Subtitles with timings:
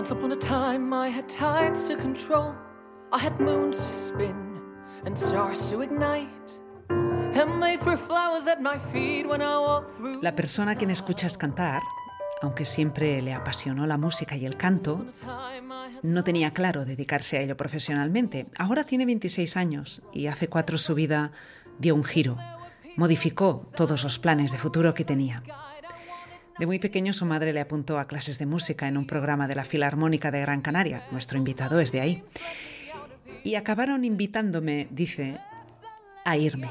[0.00, 2.54] Once upon a time I had tides to control,
[3.12, 4.58] I had moons to spin
[5.04, 6.26] and stars to ignite.
[6.88, 10.22] And they threw flowers at my feet when I walked through.
[10.22, 11.82] La persona a quien escuchas cantar,
[12.40, 15.04] aunque siempre le apasionó la música y el canto,
[16.02, 18.46] no tenía claro dedicarse a ello profesionalmente.
[18.56, 21.32] Ahora tiene 26 años y hace cuatro su vida
[21.78, 22.38] dio un giro,
[22.96, 25.42] modificó todos los planes de futuro que tenía.
[26.60, 29.54] De muy pequeño su madre le apuntó a clases de música en un programa de
[29.54, 31.06] la Filarmónica de Gran Canaria.
[31.10, 32.22] Nuestro invitado es de ahí.
[33.42, 35.38] Y acabaron invitándome, dice,
[36.22, 36.68] a irme.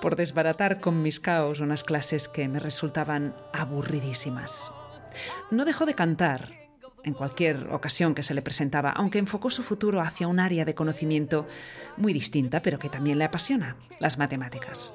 [0.00, 4.72] Por desbaratar con mis caos unas clases que me resultaban aburridísimas.
[5.50, 6.54] No dejó de cantar
[7.04, 10.74] en cualquier ocasión que se le presentaba, aunque enfocó su futuro hacia un área de
[10.74, 11.46] conocimiento
[11.98, 14.94] muy distinta, pero que también le apasiona, las matemáticas.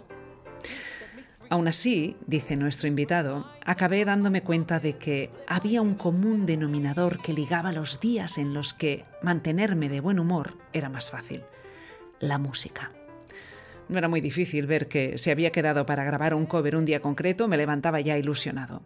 [1.54, 7.32] Aún así, dice nuestro invitado, acabé dándome cuenta de que había un común denominador que
[7.32, 11.44] ligaba los días en los que mantenerme de buen humor era más fácil,
[12.20, 12.92] la música.
[13.88, 17.02] No era muy difícil ver que si había quedado para grabar un cover un día
[17.02, 18.82] concreto, me levantaba ya ilusionado.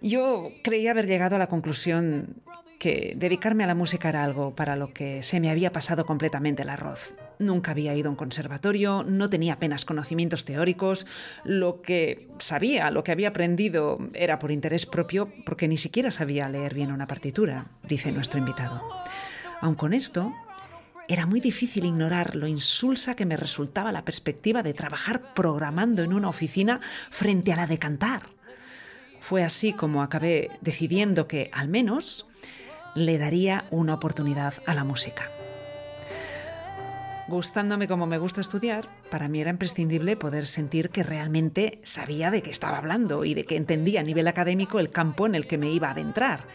[0.00, 2.36] Yo creía haber llegado a la conclusión
[2.78, 6.62] que dedicarme a la música era algo para lo que se me había pasado completamente
[6.62, 7.12] el arroz.
[7.42, 11.06] Nunca había ido a un conservatorio, no tenía apenas conocimientos teóricos,
[11.44, 16.48] lo que sabía, lo que había aprendido era por interés propio, porque ni siquiera sabía
[16.48, 18.80] leer bien una partitura, dice nuestro invitado.
[19.60, 20.32] Aun con esto,
[21.08, 26.12] era muy difícil ignorar lo insulsa que me resultaba la perspectiva de trabajar programando en
[26.12, 28.22] una oficina frente a la de cantar.
[29.18, 32.26] Fue así como acabé decidiendo que, al menos,
[32.94, 35.41] le daría una oportunidad a la música.
[37.32, 42.42] Gustándome como me gusta estudiar, para mí era imprescindible poder sentir que realmente sabía de
[42.42, 45.56] qué estaba hablando y de que entendía a nivel académico el campo en el que
[45.56, 46.46] me iba a adentrar.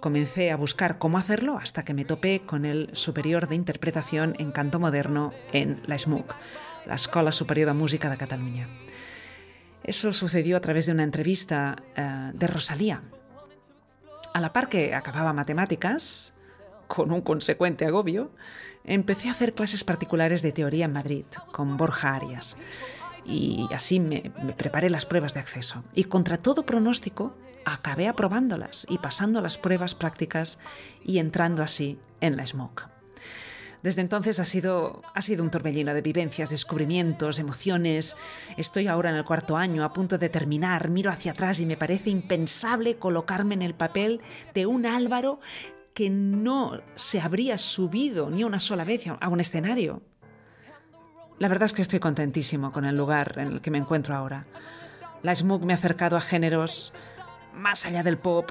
[0.00, 4.52] Comencé a buscar cómo hacerlo hasta que me topé con el Superior de Interpretación en
[4.52, 6.34] Canto Moderno en la SMUC,
[6.84, 8.68] la Escola Superior de Música de Cataluña.
[9.82, 13.02] Eso sucedió a través de una entrevista uh, de Rosalía,
[14.34, 16.34] a la par que acababa matemáticas,
[16.86, 18.32] con un consecuente agobio,
[18.84, 22.56] empecé a hacer clases particulares de teoría en Madrid con Borja Arias.
[23.24, 25.84] Y así me, preparé las pruebas de acceso.
[25.94, 30.58] Y contra todo pronóstico, acabé aprobándolas y pasando las pruebas prácticas
[31.04, 32.88] y entrando así en la SMOC.
[33.82, 38.16] Desde entonces ha sido, ha sido un torbellino de vivencias, descubrimientos, emociones.
[38.56, 41.76] Estoy ahora en el cuarto año, a punto de terminar, miro hacia atrás y me
[41.76, 44.20] parece impensable colocarme en el papel
[44.54, 45.40] de un Álvaro
[45.94, 50.02] que no se habría subido ni una sola vez a un escenario.
[51.38, 54.46] La verdad es que estoy contentísimo con el lugar en el que me encuentro ahora.
[55.22, 56.92] La Smug me ha acercado a géneros
[57.54, 58.50] más allá del pop,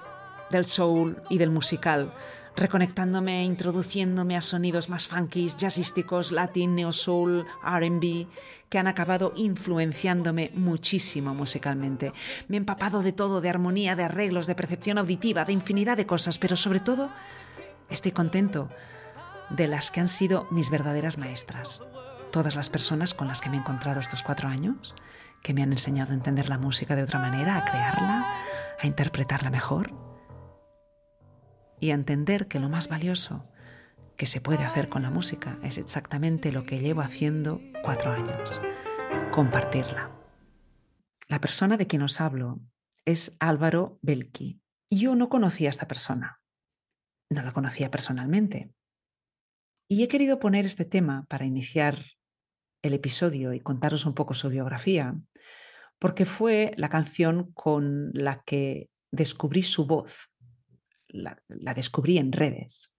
[0.52, 2.14] del soul y del musical,
[2.56, 8.28] reconectándome, introduciéndome a sonidos más funkis, jazzísticos, latin, neo soul, RB,
[8.70, 12.14] que han acabado influenciándome muchísimo musicalmente.
[12.48, 16.06] Me he empapado de todo, de armonía, de arreglos, de percepción auditiva, de infinidad de
[16.06, 17.12] cosas, pero sobre todo
[17.90, 18.70] estoy contento
[19.50, 21.84] de las que han sido mis verdaderas maestras.
[22.32, 24.94] Todas las personas con las que me he encontrado estos cuatro años,
[25.42, 28.34] que me han enseñado a entender la música de otra manera, a crearla,
[28.80, 30.11] a interpretarla mejor
[31.82, 33.50] y entender que lo más valioso
[34.16, 38.62] que se puede hacer con la música es exactamente lo que llevo haciendo cuatro años,
[39.32, 40.16] compartirla.
[41.28, 42.62] La persona de quien os hablo
[43.04, 44.62] es Álvaro Belki.
[44.92, 46.40] Yo no conocía a esta persona,
[47.32, 48.72] no la conocía personalmente.
[49.90, 52.06] Y he querido poner este tema para iniciar
[52.84, 55.16] el episodio y contaros un poco su biografía,
[55.98, 60.31] porque fue la canción con la que descubrí su voz
[61.12, 62.96] la, la descubrí en redes.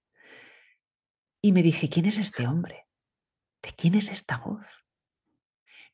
[1.40, 2.86] Y me dije, ¿quién es este hombre?
[3.62, 4.66] ¿De quién es esta voz?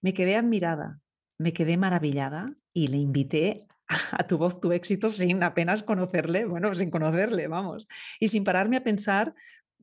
[0.00, 1.00] Me quedé admirada,
[1.38, 3.66] me quedé maravillada y le invité
[4.12, 7.88] a, tu voz, tu éxito sin apenas conocerle, bueno, sin conocerle, vamos,
[8.20, 9.34] y sin pararme a pensar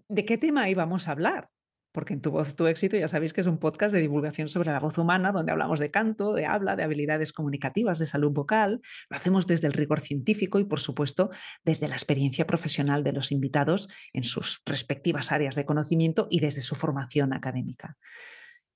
[0.07, 1.50] de qué tema íbamos a hablar
[1.95, 4.69] porque en Tu Voz, Tu Éxito ya sabéis que es un podcast de divulgación sobre
[4.69, 8.81] la voz humana, donde hablamos de canto, de habla, de habilidades comunicativas, de salud vocal.
[9.09, 11.30] Lo hacemos desde el rigor científico y, por supuesto,
[11.63, 16.59] desde la experiencia profesional de los invitados en sus respectivas áreas de conocimiento y desde
[16.59, 17.98] su formación académica.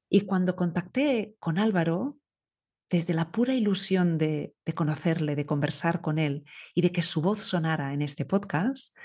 [0.10, 2.18] Y cuando contacté con Álvaro,
[2.90, 7.22] desde la pura ilusión de, de conocerle, de conversar con él y de que su
[7.22, 8.96] voz sonara en este podcast,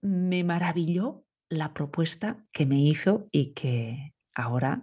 [0.00, 1.24] me maravilló
[1.58, 4.82] la propuesta que me hizo y que ahora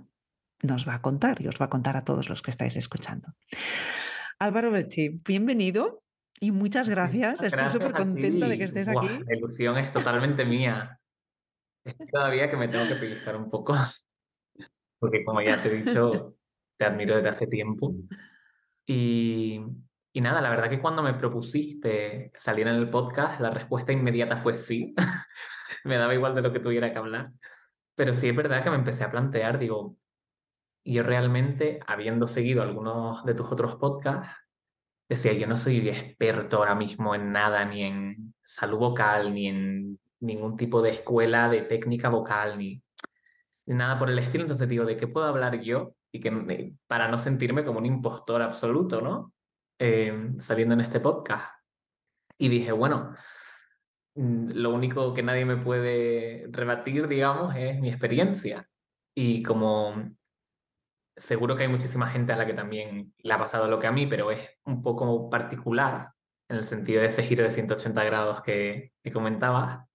[0.63, 3.29] nos va a contar y os va a contar a todos los que estáis escuchando.
[4.39, 6.03] Álvaro Belchi, bienvenido
[6.39, 7.41] Y muchas gracias.
[7.41, 9.07] Estoy súper contenta de que estés aquí.
[9.27, 10.99] La ilusión es totalmente mía.
[11.83, 13.75] Es todavía que me tengo que pellizcar un poco.
[14.99, 16.35] Porque como ya te he dicho,
[16.77, 17.93] te admiro desde hace tiempo.
[18.87, 19.61] Y,
[20.13, 24.37] y nada, la verdad que cuando me propusiste salir en el podcast, la respuesta inmediata
[24.37, 24.95] fue sí.
[25.83, 27.31] Me daba igual de lo que tuviera que hablar.
[27.95, 29.97] Pero sí es verdad que me empecé a plantear, digo,
[30.83, 34.35] yo realmente, habiendo seguido algunos de tus otros podcasts,
[35.07, 39.99] decía, yo no soy experto ahora mismo en nada, ni en salud vocal, ni en
[40.21, 42.81] ningún tipo de escuela de técnica vocal, ni,
[43.65, 44.43] nada por el estilo.
[44.43, 45.95] Entonces digo, ¿de qué puedo hablar yo?
[46.11, 49.33] Y que para no sentirme como un impostor absoluto, ¿no?
[49.77, 51.51] Em, saliendo en este podcast.
[52.37, 53.15] Y dije, bueno,
[54.15, 58.69] lo único que nadie me puede rebatir, digamos, es mi experiencia.
[59.15, 59.95] Y como
[61.15, 63.91] seguro que hay muchísima gente a la que también le ha pasado lo que a
[63.91, 66.11] mí, pero es un poco particular
[66.49, 69.85] en el sentido de ese giro de 180 grados que, que comentabas,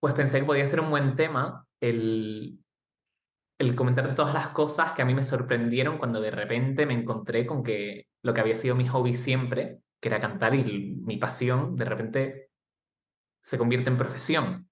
[0.00, 2.60] pues pensé que podía ser un buen tema el,
[3.58, 7.46] el comentar todas las cosas que a mí me sorprendieron cuando de repente me encontré
[7.46, 11.76] con que lo que había sido mi hobby siempre, que era cantar y mi pasión,
[11.76, 12.49] de repente
[13.42, 14.68] se convierte en profesión.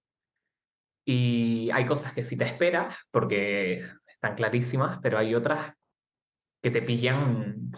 [1.04, 5.72] Y hay cosas que sí te esperas, porque están clarísimas, pero hay otras
[6.62, 7.70] que te pillan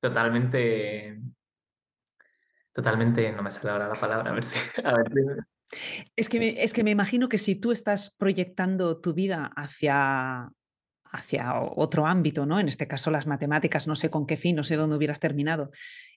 [0.00, 1.20] totalmente,
[2.72, 4.58] totalmente, no me sale ahora la palabra, a ver si...
[6.16, 10.50] Es que, me, es que me imagino que si tú estás proyectando tu vida hacia,
[11.04, 12.60] hacia otro ámbito, ¿no?
[12.60, 15.70] En este caso las matemáticas, no sé con qué fin, no sé dónde hubieras terminado,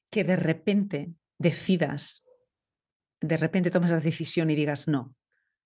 [0.10, 2.25] que de repente decidas,
[3.22, 5.16] de repente tomes la decisión y digas, no,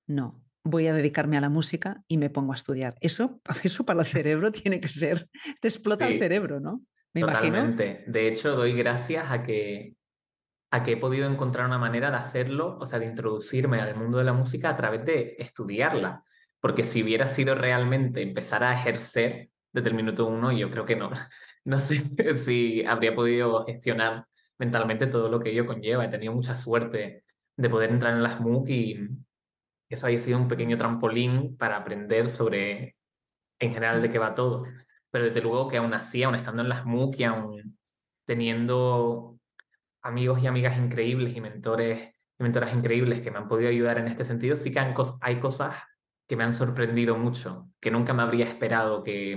[0.07, 2.95] no, voy a dedicarme a la música y me pongo a estudiar.
[3.01, 5.29] Eso, eso para el cerebro tiene que ser,
[5.61, 6.81] te explota el cerebro, ¿no?
[7.13, 8.03] Me totalmente.
[8.07, 9.95] De hecho, doy gracias a que,
[10.71, 14.19] a que he podido encontrar una manera de hacerlo, o sea, de introducirme al mundo
[14.19, 16.23] de la música a través de estudiarla.
[16.59, 20.95] Porque si hubiera sido realmente empezar a ejercer desde el minuto uno, yo creo que
[20.95, 21.09] no.
[21.65, 22.03] No sé
[22.35, 24.25] si habría podido gestionar
[24.57, 26.05] mentalmente todo lo que ello conlleva.
[26.05, 27.23] He tenido mucha suerte
[27.59, 29.09] de poder entrar en las MOOC y,
[29.89, 32.95] eso haya sido un pequeño trampolín para aprender sobre,
[33.59, 34.65] en general, de qué va todo.
[35.09, 37.79] Pero desde luego que aún así, aún estando en las MOOC y aún
[38.27, 39.39] teniendo
[40.03, 44.07] amigos y amigas increíbles y mentores y mentoras increíbles que me han podido ayudar en
[44.07, 45.75] este sentido, sí que hay cosas
[46.27, 49.35] que me han sorprendido mucho, que nunca me habría esperado que,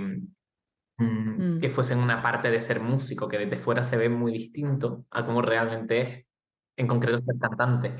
[0.99, 1.59] mm, mm.
[1.59, 5.25] que fuesen una parte de ser músico, que desde fuera se ve muy distinto a
[5.25, 6.25] cómo realmente es,
[6.77, 7.93] en concreto ser cantante.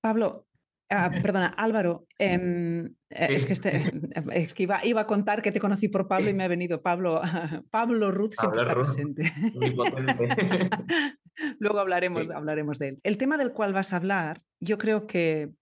[0.00, 0.46] Pablo,
[0.90, 3.70] ah, perdona, Álvaro, em, eh, es que, este,
[4.32, 6.82] es que iba, iba, a contar que te conocí por Pablo y me ha venido
[6.82, 7.20] Pablo.
[7.70, 9.32] Pablo Ruth siempre está presente.
[11.58, 13.00] Luego hablaremos, hablaremos de él.
[13.02, 15.52] El tema del cual vas a hablar, yo creo que,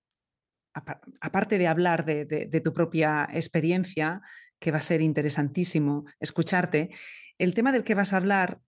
[1.21, 4.23] aparte de hablar de tu propia experiencia,
[4.59, 6.91] que va a ser interesantísimo escucharte,
[7.39, 8.61] el tema del que vas a hablar,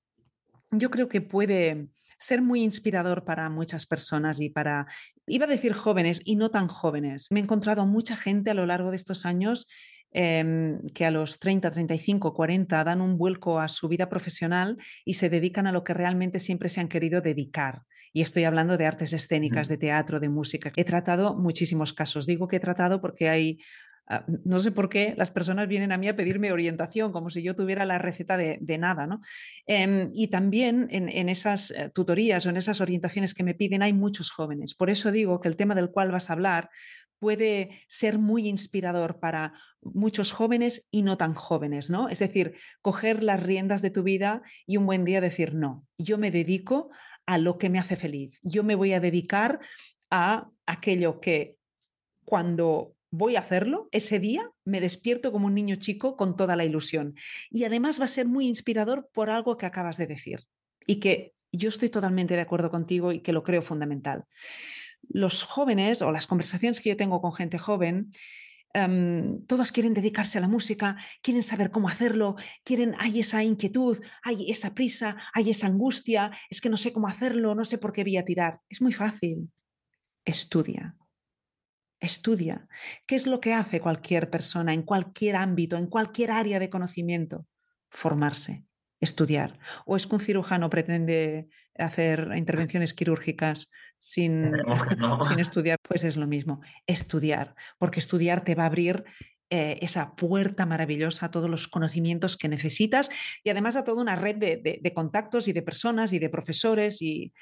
[0.70, 1.88] yo creo que puede
[2.19, 4.87] ser muy inspirador para muchas personas y para,
[5.26, 7.29] iba a decir jóvenes y no tan jóvenes.
[7.31, 9.69] Me he encontrado a mucha gente a lo largo de estos años
[10.12, 15.15] em, que a los 30, 35, 40 dan un vuelco a su vida profesional y
[15.15, 17.82] se dedican a lo que realmente siempre se han querido dedicar.
[18.12, 20.72] Y estoy hablando de artes escénicas, de teatro, de música.
[20.77, 22.27] He tratado muchísimos casos.
[22.27, 23.58] Digo que he tratado porque hay
[24.44, 27.55] no sé por qué las personas vienen a mí a pedirme orientación, como si yo
[27.55, 29.06] tuviera la receta de, nada.
[29.06, 29.20] ¿no?
[29.67, 33.93] Em, y también en, esas eh, tutorías o en esas orientaciones que me piden hay
[33.93, 34.74] muchos jóvenes.
[34.74, 36.70] Por eso digo que el tema del cual vas a hablar
[37.19, 42.08] puede ser muy inspirador para muchos jóvenes y no tan jóvenes, ¿no?
[42.08, 46.17] Es decir, coger las riendas de tu vida y un buen día decir, no, yo
[46.17, 46.91] me dedico
[47.27, 49.58] a lo que me hace feliz, yo me voy a dedicar
[50.10, 51.56] a aquello que
[52.24, 56.65] cuando voy a hacerlo, ese día me despierto como un niño chico con toda la
[56.65, 57.15] ilusión.
[57.50, 60.46] Y además va a ser muy inspirador por algo que acabas de decir
[60.86, 64.24] y que yo estoy totalmente de acuerdo contigo y que lo creo fundamental.
[65.08, 68.12] Los jóvenes o las conversaciones que yo tengo con gente joven,
[68.74, 73.98] em, todos quieren dedicarse a la música, quieren saber cómo hacerlo, quieren, hay esa inquietud,
[74.22, 77.93] hay esa prisa, hay esa angustia, es que no sé cómo hacerlo, no sé por
[77.93, 78.60] qué voy a tirar.
[78.69, 79.50] Es muy fácil.
[80.24, 80.97] Estudia,
[82.00, 82.69] Estudia.
[83.06, 87.46] ¿Qué es lo que hace cualquier persona en cualquier ámbito, en cualquier área de conocimiento?
[87.90, 88.64] Formarse,
[89.00, 89.58] estudiar.
[89.84, 94.52] ¿O es que un cirujano pretende hacer intervenciones quirúrgicas sin,
[95.28, 95.78] sin estudiar?
[95.82, 99.05] Pues es lo mismo, estudiar, porque estudiar te va a abrir
[99.50, 103.08] eh, esa puerta maravillosa a todos los conocimientos que necesitas
[103.43, 107.32] y además a toda una red de, contactos y de personas y de profesores y,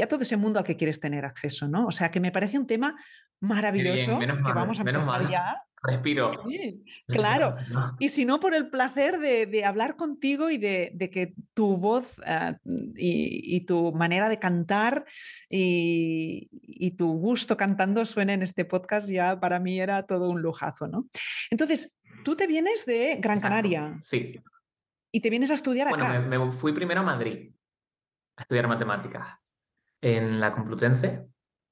[0.00, 1.86] a todo ese mundo al que quieres tener acceso, ¿no?
[1.86, 2.94] O sea, que me parece un tema
[3.40, 6.32] maravilloso que vamos a empezar ya Respiro.
[7.08, 7.54] claro.
[7.98, 12.58] Y si no, por el placer de, hablar contigo y de, que tu voz ah,
[12.96, 15.04] y, tu manera de cantar
[15.48, 20.88] y, tu gusto cantando suene en este podcast, ya para mí era todo un lujazo,
[20.88, 21.08] ¿no?
[21.50, 23.98] Entonces, tú te vienes de Gran Canaria.
[24.02, 24.40] Sí.
[25.12, 26.20] Y te vienes a estudiar acá.
[26.20, 27.52] Bueno, me, fui primero a Madrid
[28.36, 29.28] a estudiar matemáticas
[30.00, 31.26] en la Complutense.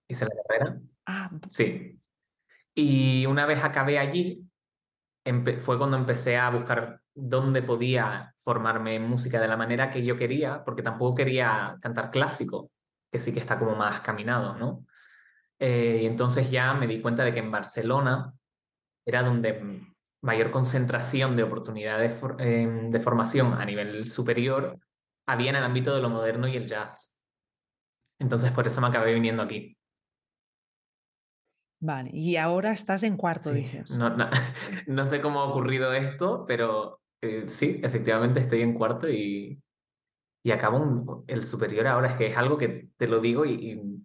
[0.09, 0.81] Hice la carrera.
[1.07, 1.31] Ah.
[1.49, 1.99] Sí.
[2.75, 4.45] Y una vez acabé allí,
[5.59, 10.17] fue cuando empecé a buscar dónde podía formarme en música de la manera que yo
[10.17, 12.71] quería, porque tampoco quería cantar clásico,
[13.11, 14.85] que sí que está como más caminado, ¿no?
[15.59, 18.33] Eh, y entonces ya me di cuenta de que en Barcelona
[19.07, 19.87] era donde
[20.23, 24.79] mayor concentración de oportunidades em, de formación a nivel superior
[25.27, 27.23] había en el ámbito de lo moderno y el jazz.
[28.19, 29.77] Entonces por eso me acabé viniendo aquí.
[31.85, 33.99] Vale, y ahora estás en cuarto, dices.
[33.99, 34.09] No,
[34.87, 39.63] no, sé cómo ha ocurrido esto, pero eh, sí, efectivamente estoy en cuarto y,
[40.43, 42.09] y acabo el superior ahora.
[42.09, 43.99] Es que es algo que te lo digo y,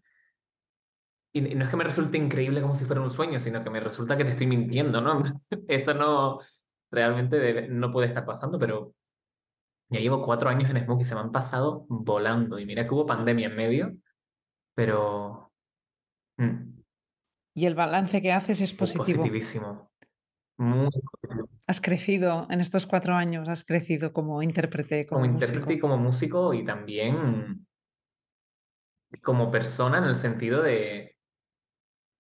[1.32, 3.80] y, no es que me resulte increíble como si fuera un sueño, sino que me
[3.80, 5.24] resulta que te estoy mintiendo, ¿no?
[5.70, 6.42] Esto no
[6.92, 8.94] realmente no puede estar pasando, pero
[9.88, 12.60] ya llevo cuatro años en Smoke y se me han pasado volando.
[12.60, 13.96] Y mira que hubo pandemia en medio,
[14.76, 15.54] pero...
[16.36, 16.79] Mm,
[17.60, 19.18] y el balance que haces es positivo.
[19.18, 19.92] Positivísimo.
[20.58, 20.90] Muy
[21.68, 25.06] Has crecido en estos cuatro años, has crecido como intérprete.
[25.06, 27.68] Como, intérprete y como músico y también
[29.22, 31.18] como persona en el sentido de,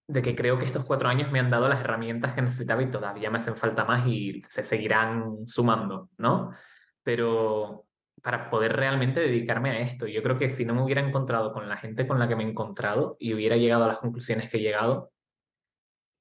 [0.10, 2.90] de que creo que estos cuatro años me han dado las herramientas que necesitaba y
[2.90, 6.52] todavía me hacen falta más y se seguirán sumando, ¿no?
[7.02, 7.86] Pero
[8.22, 11.70] para poder realmente dedicarme a esto, yo creo que si no me hubiera encontrado con
[11.70, 14.58] la gente con la que me he encontrado y hubiera llegado a las conclusiones que
[14.58, 15.12] he llegado,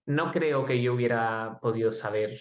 [0.09, 2.41] no creo que yo hubiera podido saber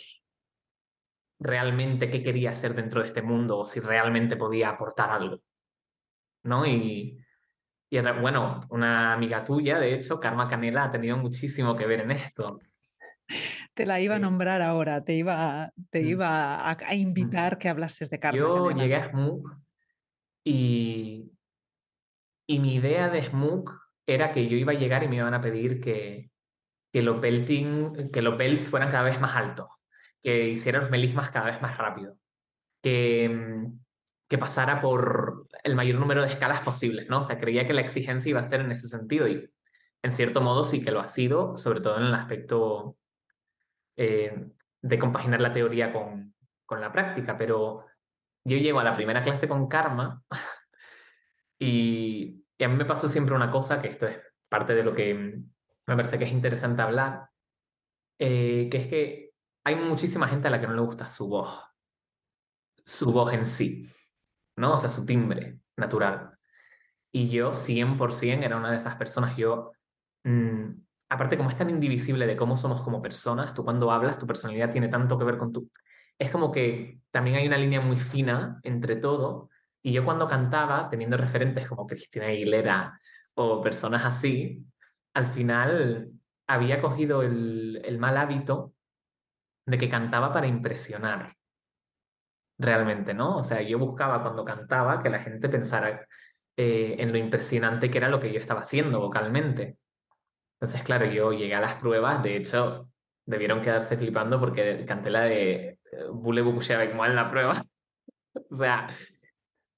[1.38, 5.42] realmente qué quería hacer dentro de este mundo o si realmente podía aportar algo.
[6.44, 6.66] ¿No?
[6.66, 7.20] Y,
[7.90, 12.12] y bueno, una amiga tuya, de hecho, Karma Canela, ha tenido muchísimo que ver en
[12.12, 12.58] esto.
[13.74, 16.08] Te la iba a nombrar ahora, te iba, te mm.
[16.08, 16.94] iba a, mm.
[16.94, 18.40] invitar que hablases de Karma.
[18.40, 19.58] Yo llegué a Smook
[20.46, 21.34] y,
[22.48, 25.42] y mi idea de Smook era que yo iba a llegar y me iban a
[25.42, 26.32] pedir que,
[26.98, 29.68] que los, belting, que los belts fueran cada vez más altos,
[30.20, 32.18] que hiciera los melismas cada vez más rápido,
[32.82, 33.80] que, mm,
[34.28, 37.22] que pasara por el mayor número de escalas posibles, ¿no?
[37.22, 39.48] O creía que la exigencia iba a ser en ese sentido y
[40.02, 42.98] en cierto modo sí que lo ha sido, sobre todo en el aspecto
[43.96, 44.48] eh,
[44.82, 46.34] de compaginar la teoría con,
[46.66, 47.86] con la práctica, pero
[48.44, 50.24] yo llego a la primera clase con karma
[51.60, 54.96] y, y, a mí me pasó siempre una cosa, que esto es parte de lo
[54.96, 55.44] que
[55.88, 57.30] me parece que es interesante hablar,
[58.20, 61.64] eh, que es que hay muchísima gente a la que no le gusta su voz,
[62.86, 63.90] su voz en sí,
[64.58, 64.74] ¿no?
[64.74, 66.38] O sea, su timbre natural.
[67.12, 69.72] Y yo 100% era una de esas personas, yo,
[70.24, 70.72] mm,
[71.10, 74.70] aparte como es tan indivisible de cómo somos como personas, tú cuando hablas, tu personalidad
[74.72, 75.70] tiene tanto que ver con tu...
[76.20, 79.50] Es como que también hay una línea muy fina entre todo,
[79.82, 83.00] y yo cuando cantaba, teniendo referentes como Cristina Aguilera
[83.36, 84.66] o personas así,
[85.18, 86.12] al final
[86.48, 88.74] había cogido el, mal hábito
[89.66, 91.36] de que cantaba para impresionar.
[92.60, 93.38] Realmente, ¿no?
[93.38, 96.08] O sea, yo buscaba cuando cantaba que la gente pensara
[96.56, 99.80] eh, en lo impresionante que era lo que yo estaba haciendo vocalmente.
[100.60, 102.92] Entonces, claro, yo llegué a las pruebas, de hecho,
[103.26, 105.80] debieron quedarse flipando porque canté la de
[106.12, 107.66] Bule avec moi en la prueba.
[108.52, 108.90] o sea,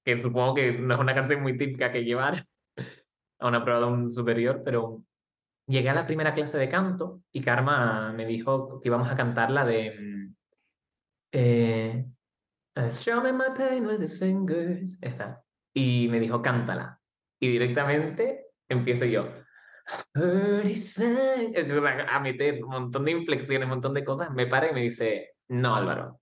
[0.04, 2.44] que supongo que no es una canción muy típica que llevar
[3.38, 5.02] a una prueba de un superior, pero
[5.70, 9.50] llegué a la primera clase de canto y Karma me dijo que íbamos a cantar
[9.50, 10.34] la de mm,
[11.32, 12.06] eh,
[12.76, 14.98] my pain with his fingers.
[15.02, 15.42] Esta.
[15.74, 17.00] Y me dijo, cántala.
[17.40, 19.28] Y directamente empiezo yo.
[20.14, 24.30] A meter un montón de inflexiones, un montón de cosas.
[24.32, 26.20] Me para y me dice, no, Álvaro,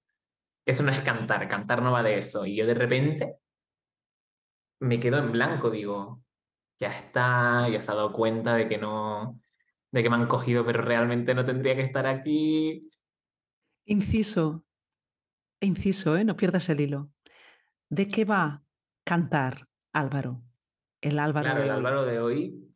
[0.67, 1.49] eso no es cantar.
[1.49, 2.47] Cantar no va de eso.
[2.47, 3.37] Y yo de repente
[4.81, 5.71] me quedo en blanco.
[5.71, 6.23] Digo,
[6.79, 9.41] ya está, ya se ha dado cuenta de que no,
[9.91, 12.89] de que me han cogido, pero realmente no tendría que estar aquí.
[13.85, 14.65] Inciso,
[15.61, 16.25] inciso, ¿eh?
[16.25, 17.11] no pierdas el hilo.
[17.89, 18.63] ¿De qué va
[19.05, 20.43] cantar Álvaro?
[21.01, 21.77] El Álvaro claro, de el hoy.
[21.77, 22.75] Álvaro de hoy,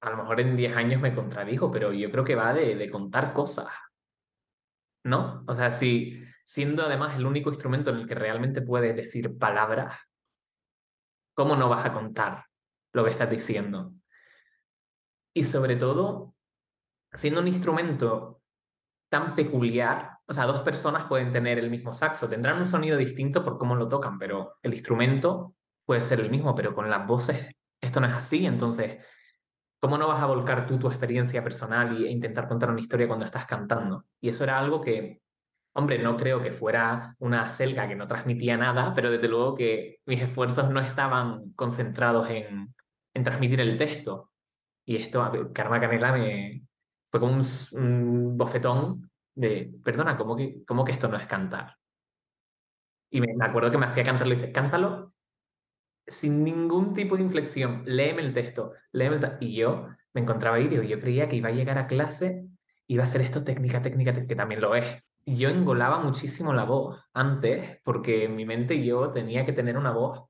[0.00, 2.90] a lo mejor en 10 años me contradijo, pero yo creo que va de, de
[2.90, 3.68] contar cosas.
[5.04, 5.44] ¿no?
[5.46, 9.96] O sea, si siendo además el único instrumento en el que realmente puedes decir palabras,
[11.34, 12.46] ¿cómo no vas a contar
[12.94, 13.92] lo que estás diciendo?
[15.34, 16.34] Y sobre todo,
[17.12, 18.40] siendo un instrumento
[19.10, 23.44] tan peculiar, o sea, dos personas pueden tener el mismo saxo, tendrán un sonido distinto
[23.44, 27.54] por cómo lo tocan, pero el instrumento puede ser el mismo, pero con las voces
[27.80, 28.98] esto no es así, entonces,
[29.80, 33.26] ¿cómo no vas a volcar tú tu experiencia personal e intentar contar una historia cuando
[33.26, 34.06] estás cantando?
[34.20, 35.20] Y eso era algo que,
[35.74, 40.00] hombre, no creo que fuera una selga que no transmitía nada, pero desde luego que
[40.06, 42.73] mis esfuerzos no estaban concentrados en,
[43.14, 44.30] en transmitir el texto.
[44.84, 46.62] Y esto, Karma Canela me
[47.08, 51.76] fue como un, bofetón de, perdona, ¿cómo que, ¿cómo que esto no es cantar?
[53.10, 55.14] Y me, acuerdo que me hacía cantar, le dice, cántalo
[56.06, 60.68] sin ningún tipo de inflexión, léeme el texto, léeme el Y yo me encontraba ahí,
[60.68, 62.46] digo, yo creía que iba a llegar a clase,
[62.86, 65.02] iba a ser esto técnica, técnica, que también lo es.
[65.24, 69.92] Yo engolaba muchísimo la voz antes, porque en mi mente yo tenía que tener una
[69.92, 70.24] voz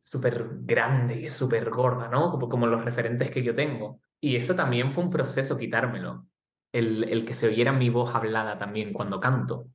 [0.00, 2.30] súper grande y súper gorda, ¿no?
[2.30, 4.00] Como, como los referentes que yo tengo.
[4.20, 6.26] Y eso también fue un proceso quitármelo.
[6.72, 9.68] El, el que se oyera mi voz hablada también cuando canto.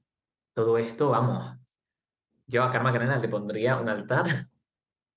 [0.54, 1.56] Todo esto, vamos.
[2.48, 4.48] Yo a Karma Canela le pondría un altar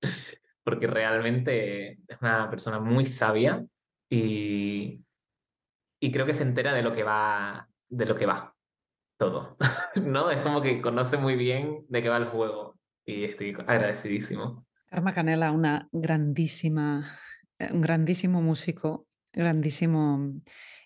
[0.64, 3.64] porque realmente es una persona muy sabia
[4.10, 5.04] y,
[6.00, 8.54] y creo que se entera de lo que va, de lo que va
[9.18, 9.56] todo,
[9.96, 10.30] ¿no?
[10.30, 14.67] Es como que conoce muy bien de qué va el juego y estoy agradecidísimo.
[14.90, 17.18] Karma Canela, una grandísima,
[17.58, 20.32] eh, un grandísimo músico, grandísimo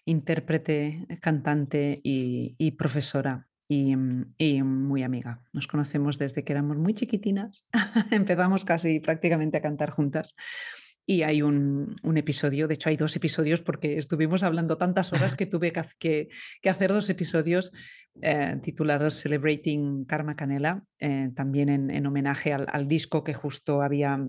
[0.05, 3.49] intérprete, cantante y, y profesora.
[3.69, 5.43] Mm, y, muy amiga.
[5.53, 7.67] Nos conocemos desde que éramos muy chiquitinas,
[8.11, 10.35] empezamos casi prácticamente a cantar juntas.
[11.05, 15.47] Y hay un, episodio, de hecho hay dos episodios porque estuvimos hablando tantas horas que
[15.47, 16.29] tuve que,
[16.61, 17.73] que, hacer dos episodios
[18.21, 24.25] eh, titulados Celebrating Karma Canela, eh, también en, homenaje al, al, disco que justo había,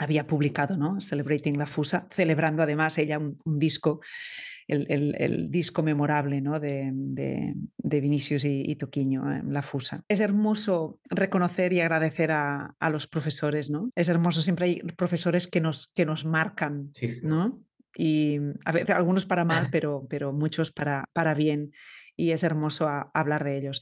[0.00, 1.00] había publicado, ¿no?
[1.00, 4.00] Celebrating la Fusa, celebrando además ella un, un disco
[4.70, 6.60] el, disco memorable ¿no?
[6.60, 10.04] de, de, Vinicius y, Toquiño, eh, La Fusa.
[10.08, 13.90] Es hermoso reconocer y agradecer a, los profesores, ¿no?
[13.94, 16.90] Es hermoso, siempre hay profesores que nos, que nos marcan,
[17.22, 17.62] ¿no?
[17.96, 21.72] Y a veces algunos para mal, pero, pero muchos para, para bien.
[22.16, 23.80] Y es hermoso hablar de ellos.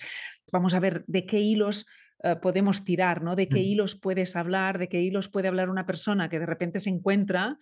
[0.52, 1.86] Vamos a ver de qué hilos
[2.22, 3.36] eh, podemos tirar, ¿no?
[3.36, 6.80] De qué hilos puedes hablar, de qué hilos puede hablar una persona que de repente
[6.80, 7.56] se encuentra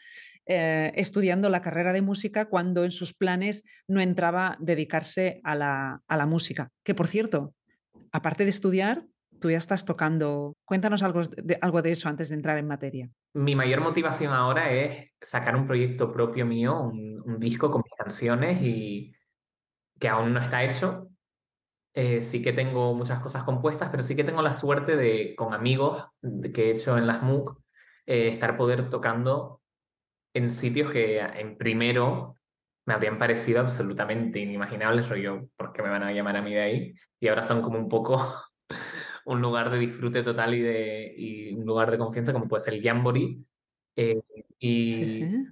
[0.47, 6.03] eh, estudiando la carrera de música cuando en sus planes no entraba dedicarse a la,
[6.07, 6.71] a la música.
[6.85, 7.55] Que por cierto,
[8.12, 9.05] aparte de estudiar,
[9.40, 10.57] tú ya estás tocando.
[10.64, 13.11] Cuéntanos algo de, algo de eso antes de entrar en materia.
[13.35, 17.95] Mi mayor motivación ahora es sacar un proyecto propio mío, un, un disco con mis
[17.95, 19.12] canciones y
[19.99, 21.11] que aún no está hecho,
[21.96, 25.54] eh, sí que tengo muchas cosas compuestas, pero sí que tengo la suerte de, con
[25.54, 26.04] amigos
[26.52, 27.59] que he hecho en las MOOC,
[28.04, 29.62] eh, estar poder tocando
[30.35, 32.37] en sitios que en primero
[32.85, 36.94] me habrían parecido absolutamente inimaginables, rollo, porque me van a llamar a mí de ahí?
[37.18, 38.35] Y ahora son como un poco
[39.24, 42.74] un lugar de disfrute total y, de, y un lugar de confianza, como puede ser
[42.74, 43.38] el Jamboree.
[43.96, 44.20] Eh,
[44.59, 45.46] y, sí, sí.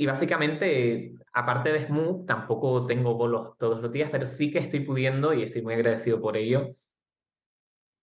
[0.00, 4.80] Y básicamente, aparte de Smooth, tampoco tengo bolos todos los días, pero sí que estoy
[4.80, 6.74] pudiendo, y estoy muy agradecido por ello,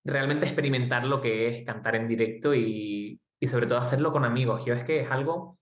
[0.05, 4.63] realmente experimentar lo que es cantar en directo y, y sobre todo hacerlo con amigos.
[4.63, 5.57] Yo es que es algo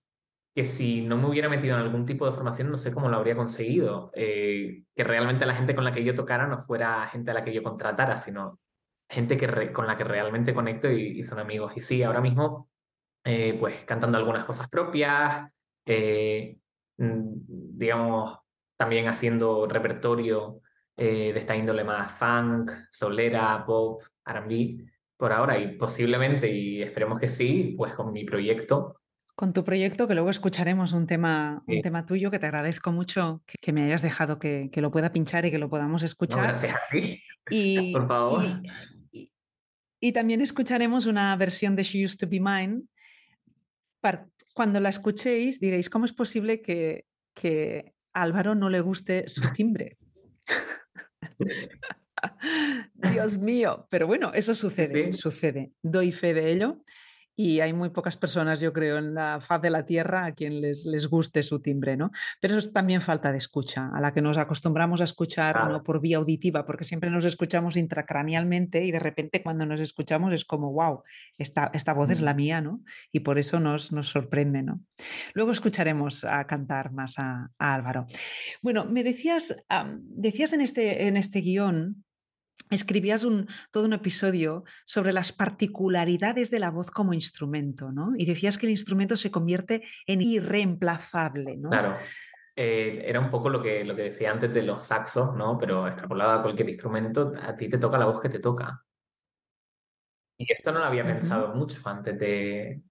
[0.54, 3.16] que si no me hubiera metido en algún tipo de formación, no sé cómo lo
[3.16, 4.10] habría conseguido.
[4.14, 7.44] Eh, que realmente la gente con la que yo tocara no fuera gente a la
[7.44, 8.60] que yo contratara, sino
[9.08, 11.72] gente que con la que realmente conecto y, son amigos.
[11.76, 12.68] Y sí, ahora mismo,
[13.24, 15.50] eh, pues cantando algunas cosas propias,
[15.86, 16.58] eh,
[16.98, 17.32] mm,
[17.78, 18.38] digamos,
[18.76, 20.60] también haciendo repertorio
[20.96, 24.84] eh, de esta índole más funk, solera, pop, RB,
[25.16, 29.00] por ahora y posiblemente, y esperemos que sí, pues con mi proyecto.
[29.34, 33.42] Con tu proyecto, que luego escucharemos un tema, un tema tuyo, que te agradezco mucho
[33.46, 36.44] que, me hayas dejado que, que, lo pueda pinchar y que lo podamos escuchar.
[36.44, 37.22] gracias a ti.
[37.48, 38.44] Y, por favor.
[39.12, 39.30] Y,
[40.00, 42.82] y, también escucharemos una versión de She Used to Be Mine
[44.56, 49.42] cuando la escuchéis diréis, ¿cómo es posible que, que a Álvaro no le guste su
[49.52, 49.98] timbre?
[52.94, 55.72] Dios mío, pero bueno, eso sucede, sucede.
[55.82, 56.82] Doy fe de ello
[57.36, 60.62] y hay muy pocas personas, yo creo, en la faz de la tierra a quien
[60.62, 62.10] les, les guste su timbre, ¿no?
[62.40, 65.82] Pero eso es también falta de escucha, a la que nos acostumbramos a escuchar no
[65.82, 70.46] por vía auditiva, porque siempre nos escuchamos intracranealmente y de repente cuando nos escuchamos es
[70.46, 71.02] como, wow,
[71.36, 72.36] esta, esta voz es la mm.
[72.36, 72.80] mía, ¿no?
[73.12, 74.80] Y por eso nos, nos sorprende, ¿no?
[75.34, 78.06] Luego escucharemos a cantar más a, Álvaro.
[78.62, 79.54] Bueno, me decías,
[80.00, 82.05] decías en este, en este guion
[82.70, 88.12] escribías un, todo un episodio sobre las particularidades de la voz como instrumento, ¿no?
[88.16, 91.70] Y decías que el instrumento se convierte en irreemplazable, ¿no?
[91.70, 91.92] Claro.
[92.58, 95.58] Eh, era un poco lo que, lo que decía antes de los saxos, ¿no?
[95.58, 98.82] Pero extrapolado a cualquier instrumento, a ti te toca la voz que te toca.
[100.38, 102.82] Y esto no lo había pensado mucho antes de...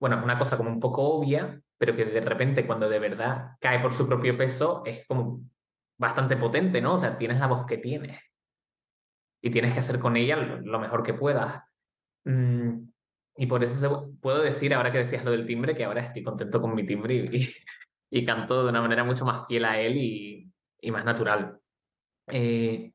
[0.00, 3.52] Bueno, es una cosa como un poco obvia, pero que de repente cuando de verdad
[3.60, 5.42] cae por su propio peso es como
[5.98, 6.94] bastante potente, ¿no?
[6.94, 8.18] O sea, tienes la voz que tienes
[9.42, 11.62] y tienes que hacer con ella lo mejor que puedas.
[12.24, 12.88] Mm,
[13.36, 16.60] y por eso puedo decir, ahora que decías lo del timbre, que ahora estoy contento
[16.60, 17.54] con mi timbre y,
[18.10, 21.58] y, canto de una manera mucho más fiel a él y, y más natural.
[22.28, 22.92] Eh,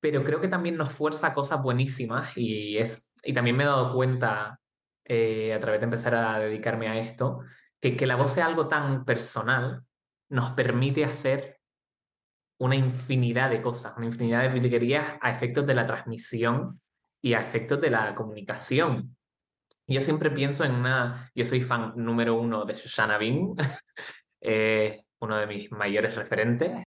[0.00, 3.94] pero creo que también nos fuerza cosas buenísimas y, es, y también me he dado
[3.94, 4.60] cuenta
[5.04, 7.40] eh, a través de empezar a dedicarme a esto,
[7.80, 9.84] que, que la voz sea algo tan personal
[10.28, 11.59] nos permite hacer
[12.60, 16.80] una infinidad de cosas, una infinidad de virguerías a efectos de la transmisión
[17.22, 19.16] y a efectos de la comunicación.
[19.86, 23.54] Yo siempre pienso en una, yo soy fan número uno de Shoshana Bean,
[24.42, 26.84] eh, uno de mis mayores referentes,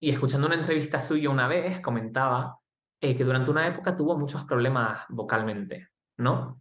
[0.00, 2.58] y escuchando una entrevista suya una vez comentaba
[3.00, 6.60] eh, que durante una época tuvo muchos problemas vocalmente, ¿no?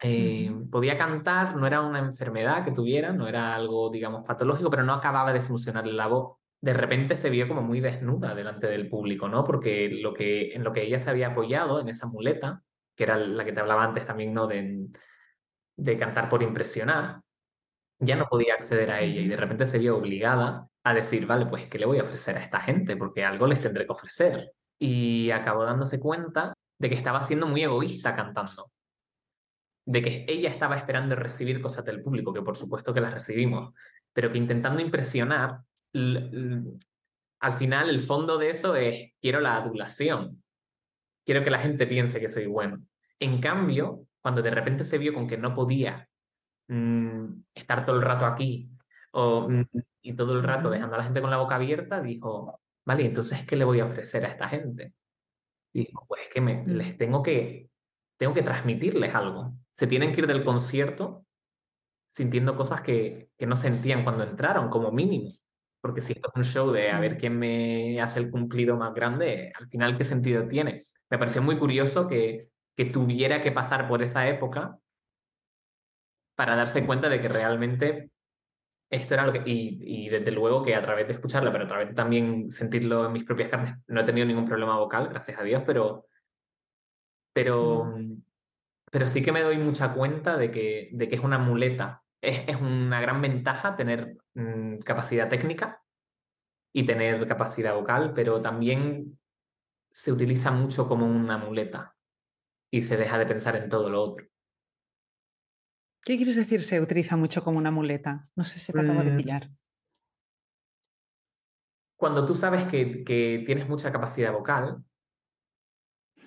[0.00, 4.84] Eh, podía cantar, no era una enfermedad que tuviera, no era algo, digamos, patológico, pero
[4.84, 8.88] no acababa de funcionar la voz de repente se vio como muy desnuda delante del
[8.88, 9.44] público, ¿no?
[9.44, 12.62] Porque lo que, en lo que ella se había apoyado, en esa muleta,
[12.96, 14.46] que era la que te hablaba antes también, ¿no?
[14.46, 14.88] De,
[15.76, 17.20] de cantar por impresionar,
[18.00, 21.46] ya no podía acceder a ella y de repente se vio obligada a decir, vale,
[21.46, 22.96] pues ¿qué le voy a ofrecer a esta gente?
[22.96, 24.52] Porque algo les tendré que ofrecer.
[24.78, 28.70] Y acabó dándose cuenta de que estaba siendo muy egoísta cantando.
[29.84, 33.74] De que ella estaba esperando recibir cosas del público, que por supuesto que las recibimos,
[34.12, 35.60] pero que intentando impresionar
[37.40, 40.42] al final el fondo de eso es, quiero la adulación,
[41.24, 42.82] quiero que la gente piense que soy bueno.
[43.20, 46.08] En cambio, cuando de repente se vio con que no podía
[46.68, 48.70] mm, estar todo el rato aquí
[49.12, 49.64] o, mm,
[50.02, 53.44] y todo el rato dejando a la gente con la boca abierta, dijo, vale, entonces,
[53.46, 54.94] ¿qué le voy a ofrecer a esta gente?
[55.72, 57.70] Dijo, pues que me, les tengo que,
[58.16, 59.54] tengo que transmitirles algo.
[59.70, 61.24] Se tienen que ir del concierto
[62.08, 65.28] sintiendo cosas que, que no sentían cuando entraron, como mínimo
[65.80, 68.94] porque si esto es un show de a ver quién me hace el cumplido más
[68.94, 70.82] grande, al final, ¿qué sentido tiene?
[71.10, 74.78] Me pareció muy curioso que, que tuviera que pasar por esa época
[76.36, 78.10] para darse cuenta de que realmente
[78.90, 79.42] esto era lo que...
[79.44, 83.06] Y, y, desde luego que a través de escucharlo, pero a través de también sentirlo
[83.06, 86.06] en mis propias carnes, no he tenido ningún problema vocal, gracias a Dios, pero...
[87.32, 88.22] Pero, mm.
[88.90, 92.60] pero sí que me doy mucha cuenta de que, de que es una muleta es,
[92.60, 95.82] una gran ventaja tener mm, capacidad técnica
[96.72, 99.18] y tener capacidad vocal, pero también
[99.90, 101.96] se utiliza mucho como una muleta
[102.70, 104.26] y se deja de pensar en todo lo otro.
[106.04, 108.28] ¿Qué quieres decir se utiliza mucho como una muleta?
[108.34, 109.16] No sé si te acabo de mm.
[109.16, 109.50] pillar.
[111.96, 114.84] Cuando tú sabes que, tienes mucha capacidad vocal,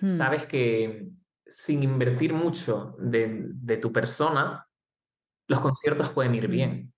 [0.02, 0.06] hmm.
[0.06, 1.08] sabes que
[1.46, 4.68] sin invertir mucho de tu persona,
[5.46, 6.92] los conciertos pueden ir bien.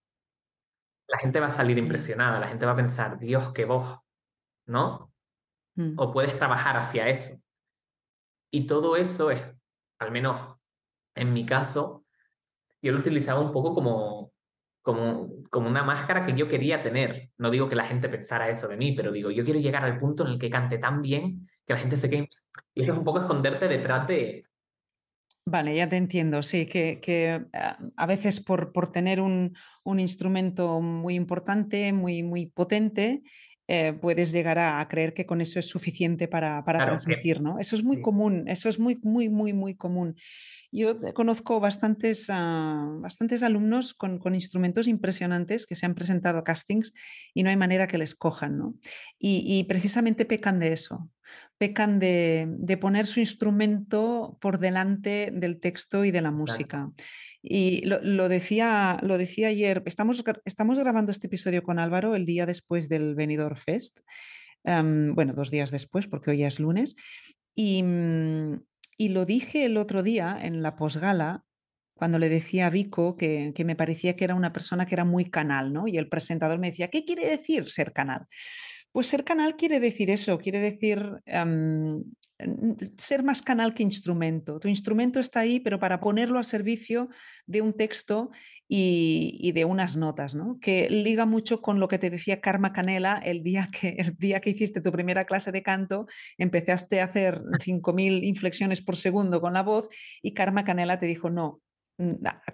[1.08, 4.00] La gente va a salir impresionada, la gente va a pensar, Dios, qué voz,
[4.66, 5.12] ¿no?
[5.76, 5.94] Mm.
[5.98, 7.38] O puedes trabajar hacia eso.
[8.50, 9.42] Y todo eso es,
[9.98, 10.56] al menos
[11.14, 12.04] en mi caso,
[12.80, 14.32] yo lo utilizaba un poco como,
[14.82, 17.30] como, como una máscara que yo quería tener.
[17.38, 19.98] No digo que la gente pensara eso de mí, pero digo, yo quiero llegar al
[19.98, 22.28] punto en el que cante tan bien que la gente se quede...
[22.74, 24.46] Y eso es un poco esconderte detrás de,
[25.46, 29.54] Vale, ya te entiendo, sí, que, ah, a veces por, por tener un,
[29.98, 33.22] instrumento muy importante, muy, muy potente,
[33.68, 37.58] eh, puedes llegar a, creer que con eso es suficiente para, para transmitir, ¿no?
[37.58, 40.16] Eso es muy común, eso es muy, muy, muy, muy común.
[40.76, 46.92] Yo conozco bastantes, ah, bastantes alumnos con, instrumentos impresionantes que se han presentado a castings
[47.32, 48.74] y no hay manera que les cojan, ¿no?
[49.16, 51.08] Y, precisamente pecan de eso,
[51.58, 56.90] pecan de, poner su instrumento por delante del texto y de la música.
[57.40, 62.46] Y lo, decía, lo decía ayer, estamos, estamos grabando este episodio con Álvaro el día
[62.46, 64.00] después del Benidorm Fest,
[64.64, 66.96] em, bueno, dos días después, porque hoy ya es lunes,
[67.54, 68.58] y, mm,
[68.96, 71.44] Y lo dije el otro día en la posgala,
[71.94, 75.04] cuando le decía a Vico que, que, me parecía que era una persona que era
[75.04, 75.86] muy canal, ¿no?
[75.86, 78.26] Y el presentador me decía, ¿qué quiere decir ser canal?
[78.92, 82.02] Pues ser canal quiere decir eso, quiere decir um,
[82.98, 84.58] ser más canal que instrumento.
[84.58, 87.08] Tu instrumento está ahí, pero para ponerlo al servicio
[87.46, 88.30] de un texto
[88.66, 90.58] y, de unas notas, ¿no?
[90.60, 94.40] Que liga mucho con lo que te decía Karma Canela el día que, el día
[94.40, 96.06] que hiciste tu primera clase de canto,
[96.38, 99.88] empezaste a hacer 5.000 inflexiones por segundo con la voz
[100.22, 101.60] y Karma Canela te dijo, no,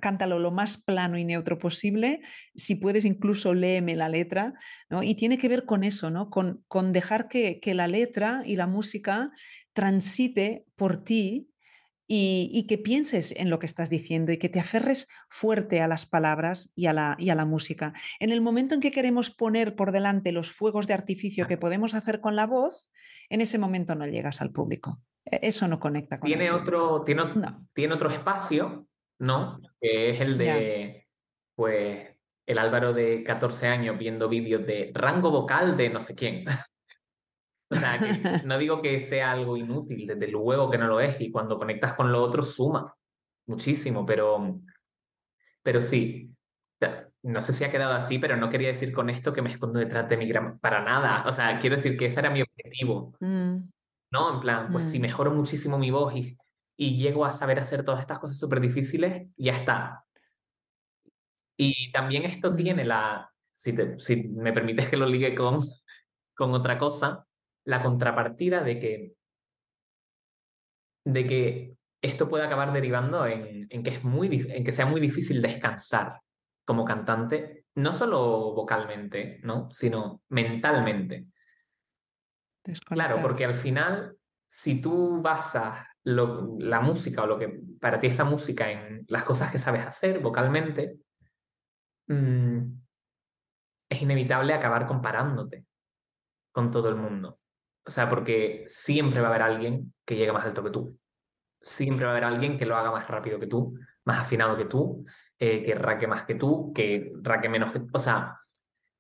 [0.01, 2.21] cántalo lo más plano y neutro posible,
[2.55, 4.55] si puedes incluso léeme la letra,
[4.89, 5.03] ¿no?
[5.03, 6.31] Y tiene que ver con eso, ¿no?
[6.31, 9.27] Con, con dejar que, que, la letra y la música
[9.73, 11.49] transite por ti
[12.07, 15.89] y, y, que pienses en lo que estás diciendo y que te aferres fuerte a
[15.89, 17.93] las palabras y a, la, y a la música.
[18.19, 21.95] En el momento en que queremos poner por delante los fuegos de artificio que podemos
[21.95, 22.91] hacer con la voz,
[23.29, 25.01] en ese momento no llegas al público.
[25.25, 27.69] E, eso no conecta con tiene otro tiene, no.
[27.73, 28.89] tiene otro espacio
[29.21, 29.61] ¿no?
[29.81, 31.07] Que es el de,
[31.55, 32.09] pues,
[32.47, 36.45] el Álvaro de 14 años viendo vídeos de rango vocal de no sé quién.
[37.71, 38.07] o sea, que
[38.47, 41.93] no digo que sea algo inútil, desde luego que no lo es, y cuando conectas
[41.93, 42.93] con lo otro suma
[43.47, 44.61] muchísimo, pero,
[45.63, 46.33] pero sí,
[47.23, 49.79] no sé si ha quedado así, pero no quería decir con esto que me escondo
[49.79, 50.59] detrás de mi gran...
[50.59, 53.57] Para nada, o sea, quiero decir que ese era mi objetivo, mm.
[54.13, 54.35] ¿no?
[54.35, 55.03] En plan, pues si mm.
[55.03, 56.39] mejoro muchísimo mi voz y
[56.83, 60.07] y llego a saber hacer todas estas cosas súper difíciles, ya está.
[61.55, 65.59] Y también esto tiene la, si, si me permites que lo ligue con,
[66.35, 67.27] con otra cosa,
[67.65, 69.13] la contrapartida de que,
[71.05, 75.03] de que esto puede acabar derivando en, en, que es muy, en que sea muy
[75.03, 76.23] difícil descansar
[76.65, 79.69] como cantante, no solo vocalmente, ¿no?
[79.71, 81.27] sino mentalmente.
[82.87, 84.17] Claro, porque al final,
[84.47, 89.25] si tú basas la música o lo que para ti es la música en las
[89.25, 90.99] cosas que sabes hacer vocalmente,
[92.09, 92.59] mm,
[93.89, 95.67] es inevitable acabar comparándote
[96.53, 97.41] con todo el mundo.
[97.85, 100.99] O sea, porque siempre va a haber alguien que llegue más alto que tú.
[101.61, 104.67] Siempre va a haber alguien que lo haga más rápido que tú, más afinado que
[104.67, 105.05] tú,
[105.39, 107.89] eh, que raque más que tú, que raque menos que tú.
[107.93, 108.39] O sea,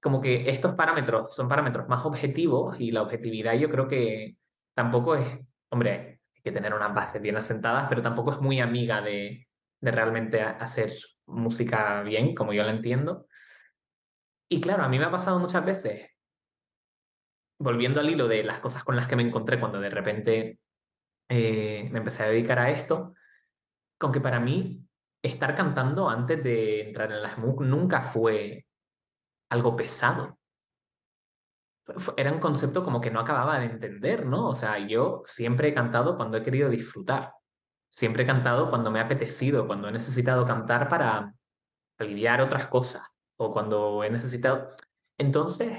[0.00, 4.36] como que estos parámetros son parámetros más objetivos y la objetividad yo creo que
[4.74, 5.28] tampoco es,
[5.70, 6.09] hombre,
[6.42, 9.46] que tener unas bases bien asentadas, pero tampoco es muy amiga de,
[9.80, 10.92] de realmente hacer
[11.26, 13.26] música bien, como yo la entiendo.
[14.48, 16.10] Y claro, a mí me ha pasado muchas veces,
[17.58, 20.58] volviendo al hilo de las cosas con las que me encontré cuando de repente
[21.28, 23.14] eh, me empecé a dedicar a esto,
[23.98, 24.84] con que para mí
[25.22, 28.66] estar cantando antes de entrar en las MOOC nunca fue
[29.50, 30.39] algo pesado
[32.16, 34.48] era un concepto como que no acababa de entender, ¿no?
[34.48, 37.32] O sea, yo siempre he cantado cuando he querido disfrutar.
[37.88, 41.34] Siempre he cantado cuando me ha apetecido, cuando he necesitado cantar para
[41.98, 43.02] aliviar otras cosas
[43.36, 44.70] o cuando he necesitado...
[45.18, 45.70] Entonces,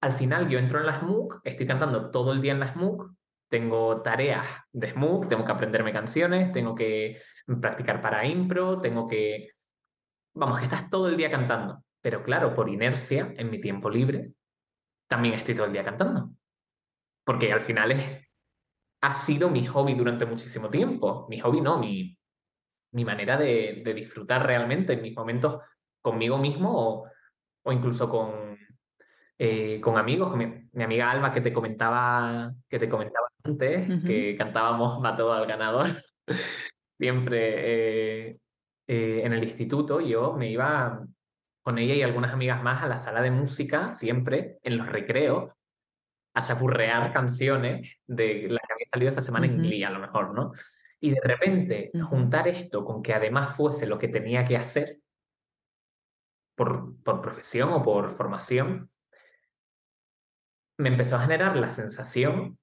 [0.00, 3.12] al final yo entro en las MOOC, estoy cantando todo el día en las MOOC,
[3.48, 7.20] tengo tareas de SMOOC, tengo que aprenderme canciones, tengo que
[7.60, 9.52] practicar para impro, tengo que...
[10.34, 11.82] Vamos, que estás todo el día cantando.
[12.00, 14.32] Pero claro, por inercia, en mi tiempo libre,
[15.08, 16.30] también estoy todo el día cantando.
[17.24, 18.28] Porque al final es,
[19.02, 21.26] ha sido mi hobby durante muchísimo tiempo.
[21.28, 22.18] Mi hobby no, mi,
[22.92, 25.62] mi manera de, de disfrutar realmente en mis momentos
[26.00, 27.10] conmigo mismo o,
[27.62, 28.56] o incluso con,
[29.38, 34.36] eh, con amigos, con mi, amiga Alba que te comentaba, que te comentaba antes, que
[34.36, 36.02] cantábamos Va todo al ganador,
[36.98, 38.38] siempre eh,
[38.86, 41.04] eh, en el instituto, yo me iba
[41.68, 45.52] con ella y algunas amigas más a la sala de música, siempre en los recreos,
[46.32, 50.32] a chapurrear canciones de las que había salido esa semana en Glee, a lo mejor,
[50.32, 50.52] ¿no?
[50.98, 55.00] Y de repente juntar esto con que además fuese lo que tenía que hacer
[56.56, 58.90] por, por profesión o por formación,
[60.78, 62.58] me empezó a generar la sensación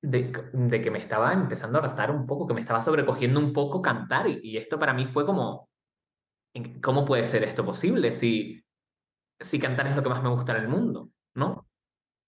[0.00, 3.52] de, de, que me estaba empezando a hartar un poco, que me estaba sobrecogiendo un
[3.52, 4.28] poco cantar.
[4.28, 5.68] Y, y, esto para mí fue como,
[6.82, 8.64] ¿cómo puede ser esto posible si,
[9.40, 11.10] si cantar es lo que más me gusta en el mundo?
[11.34, 11.66] ¿No?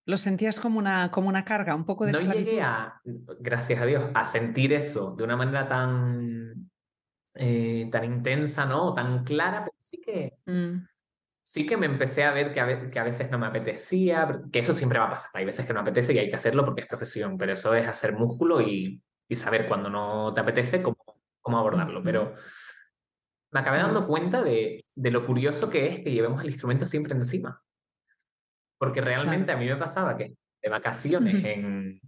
[0.08, 2.98] ¿Lo sentías como una, como una carga, un poco de No llegué a,
[3.40, 6.70] gracias a Dios, a sentir eso de una manera tan,
[7.34, 8.94] eh, tan intensa, ¿no?
[8.94, 10.86] Tan clara, pero sí que, mm.
[11.42, 14.60] sí que me empecé a ver que a, que a, veces no me apetecía, que
[14.60, 15.30] eso siempre va a pasar.
[15.34, 17.86] Hay veces que no apetece y hay que hacerlo porque es profesión, pero eso es
[17.86, 20.96] hacer músculo y, y saber cuando no te apetece cómo,
[21.42, 22.02] cómo abordarlo.
[22.02, 22.34] Pero
[23.50, 27.14] me acabé dando cuenta de, de, lo curioso que es que llevemos el instrumento siempre
[27.14, 27.62] encima.
[28.78, 32.00] Porque realmente a mí me pasaba que de vacaciones en,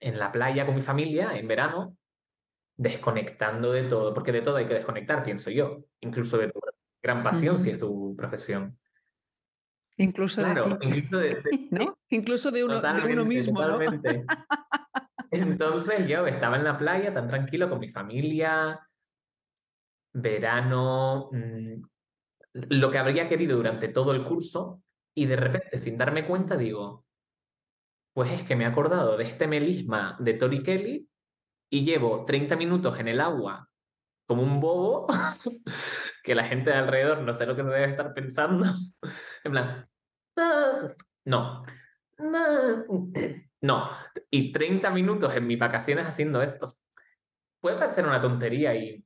[0.00, 1.96] en la playa con mi familia en verano,
[2.76, 6.60] desconectando de todo, porque de todo hay que desconectar, pienso yo, incluso de tu
[7.02, 8.78] gran pasión si es tu profesión.
[9.96, 10.70] Incluso de ti.
[10.82, 11.36] Incluso de,
[11.70, 11.98] ¿no?
[12.10, 13.60] Incluso de uno, de uno mismo.
[13.60, 14.24] Totalmente.
[15.30, 18.80] Entonces yo estaba en la playa tan tranquilo con mi familia,
[20.20, 21.82] verano, mm,
[22.52, 24.82] lo que habría querido durante todo el curso,
[25.14, 27.04] y de repente, sin darme cuenta, digo,
[28.14, 31.08] pues es que me he acordado de este melisma de Tori Kelly
[31.70, 33.68] y llevo 30 minutos en el agua
[34.28, 35.06] como un bobo,
[36.22, 38.66] que la gente de alrededor no sé lo que se debe estar pensando.
[39.44, 39.88] en plan,
[40.36, 41.64] ah, no,
[42.18, 43.10] no,
[43.62, 43.90] no.
[44.30, 46.58] Y 30 minutos en mis vacaciones haciendo eso.
[47.60, 49.02] Puede parecer una tontería y,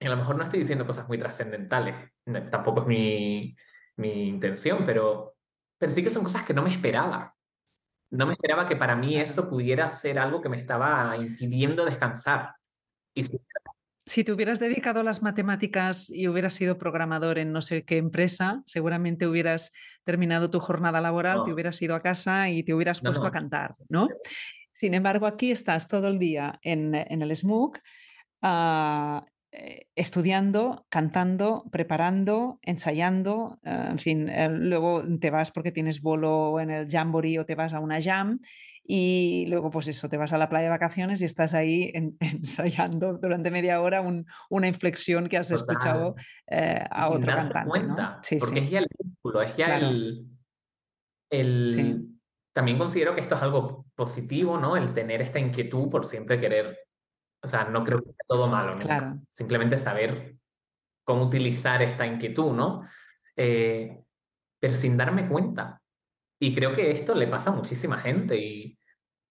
[0.00, 2.10] a lo mejor no estoy diciendo cosas muy trascendentales.
[2.50, 3.56] Tampoco es mi,
[3.96, 5.36] mi intención, pero,
[5.78, 7.34] pero sí que son cosas que no me esperaba.
[8.10, 12.54] No me esperaba que para mí eso pudiera ser algo que me estaba impidiendo descansar.
[13.14, 13.24] Y
[14.06, 17.96] si te hubieras dedicado a las matemáticas y hubieras sido programador en no sé qué
[17.96, 19.72] empresa, seguramente hubieras
[20.04, 23.74] terminado tu jornada laboral, te hubieras ido a casa y te hubieras puesto a cantar,
[23.90, 24.08] ¿no?
[24.72, 27.80] Sin embargo, aquí estás todo el día en, el SMUC
[29.58, 36.60] eh, estudiando, cantando, preparando, ensayando, eh, en fin, eh, luego te vas porque tienes bolo
[36.60, 38.38] en el Jamboree o te vas a una jam
[38.84, 41.90] y luego pues eso, te vas a la playa de vacaciones y estás ahí
[42.20, 44.04] ensayando durante media hora
[44.50, 46.16] una inflexión que has escuchado
[46.50, 47.80] a otro cantante.
[48.22, 50.26] Sí, porque es ya el vínculo, es ya el...
[52.52, 54.76] También considero que esto es algo positivo, ¿no?
[54.76, 56.85] El tener esta inquietud por siempre querer
[57.46, 59.20] o sea, no creo que sea todo malo, Claro.
[59.30, 60.34] Simplemente saber
[61.04, 62.82] cómo utilizar esta inquietud, ¿no?
[63.36, 64.02] Eh,
[64.58, 65.80] pero sin darme cuenta.
[66.40, 68.76] Y creo que esto le pasa a muchísima gente y,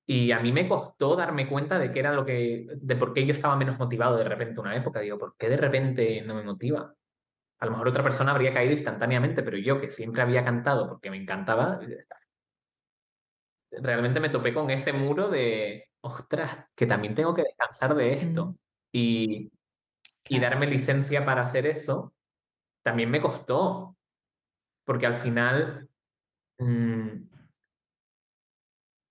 [0.07, 3.25] y a mí me costó darme cuenta de qué era lo que, de por qué
[3.25, 5.01] yo estaba menos motivado de repente una época.
[5.01, 6.93] Digo, ¿por qué de repente no me motiva?
[7.59, 11.11] A lo mejor otra persona habría caído instantáneamente, pero yo que siempre había cantado porque
[11.11, 11.81] me encantaba,
[13.71, 18.57] realmente me topé con ese muro de, ostras, que también tengo que descansar de esto.
[18.91, 19.51] Y,
[20.29, 22.13] y darme licencia para hacer eso,
[22.83, 23.97] también me costó.
[24.85, 25.89] Porque al final,
[26.59, 27.09] mm,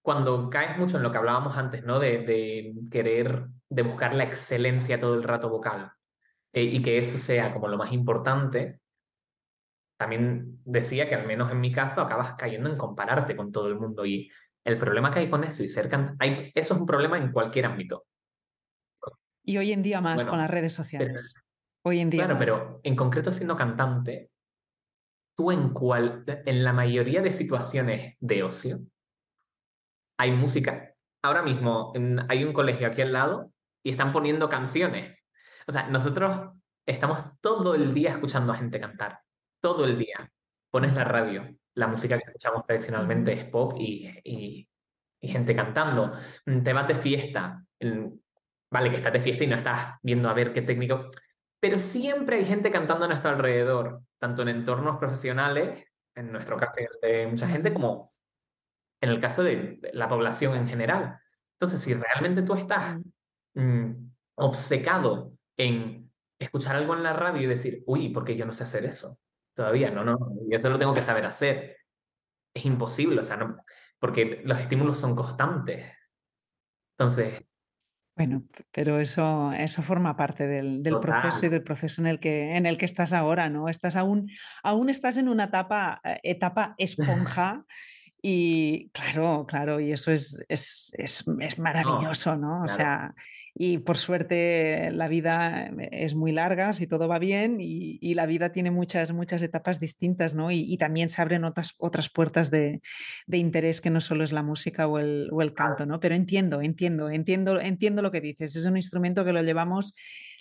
[0.02, 1.98] cuando caes mucho en lo que hablábamos antes, ¿no?
[1.98, 5.92] De, de querer, de buscar la excelencia todo el rato vocal
[6.52, 8.80] eh, y que eso sea como lo más importante,
[9.96, 13.76] también decía que al menos en mi caso acabas cayendo en compararte con todo el
[13.76, 14.30] mundo y
[14.64, 17.66] el problema que hay con eso y ser hay, eso es un problema en cualquier
[17.66, 18.07] ámbito.
[19.44, 21.35] Y hoy en día más con las redes sociales.
[21.83, 22.24] hoy en día.
[22.24, 24.31] Claro, pero en concreto siendo cantante,
[25.37, 28.81] tú en cual, en la mayoría de situaciones de ocio,
[30.18, 30.94] hay música.
[31.22, 31.92] Ahora mismo
[32.29, 33.53] hay un colegio aquí al lado
[33.85, 35.18] y están poniendo canciones.
[35.66, 36.53] O sea, nosotros
[36.87, 39.20] estamos todo el día escuchando a gente cantar.
[39.61, 40.31] Todo el día.
[40.70, 44.68] Pones la radio, la música que escuchamos tradicionalmente es pop y,
[45.20, 46.12] gente cantando.
[46.46, 47.64] Mm, te vas de fiesta,
[48.70, 51.08] vale, que estás de fiesta y no estás viendo a ver qué técnico,
[51.60, 55.82] pero siempre hay gente cantando a nuestro alrededor, tanto en entornos profesionales,
[56.14, 58.12] en nuestro caso de mucha gente, como
[59.00, 61.18] en el caso de la población en general.
[61.54, 62.98] Entonces, si realmente tú estás
[63.54, 63.92] mm,
[64.37, 68.64] obcecado en escuchar algo en la radio y decir, uy, ¿por qué yo no sé
[68.64, 69.18] hacer eso?
[69.55, 70.19] Todavía, no, no,
[70.51, 71.77] yo eso lo tengo que saber hacer.
[72.55, 73.57] Es imposible, o sea, no,
[73.99, 75.85] porque los estímulos son constantes.
[76.97, 77.45] Entonces...
[78.17, 82.57] Bueno, pero eso, eso forma parte del, del proceso y del proceso en el que,
[82.57, 83.69] en el que estás ahora, ¿no?
[83.69, 84.31] Estás aún,
[84.62, 87.64] aún estás en una etapa, eh, etapa esponja
[88.26, 92.62] y claro, claro, y eso es, es, es, es maravilloso, ¿no?
[92.62, 93.14] O sea,
[93.54, 98.24] y por suerte la vida es muy larga, si todo va bien, y, y la
[98.24, 100.50] vida tiene muchas, muchas etapas distintas, ¿no?
[100.50, 102.80] Y, y también se abren otras, otras puertas de,
[103.26, 106.00] de, interés que no solo es la música o el, o el canto, ¿no?
[106.00, 108.56] Pero entiendo, entiendo, entiendo, entiendo lo que dices.
[108.56, 109.94] Es un instrumento que lo llevamos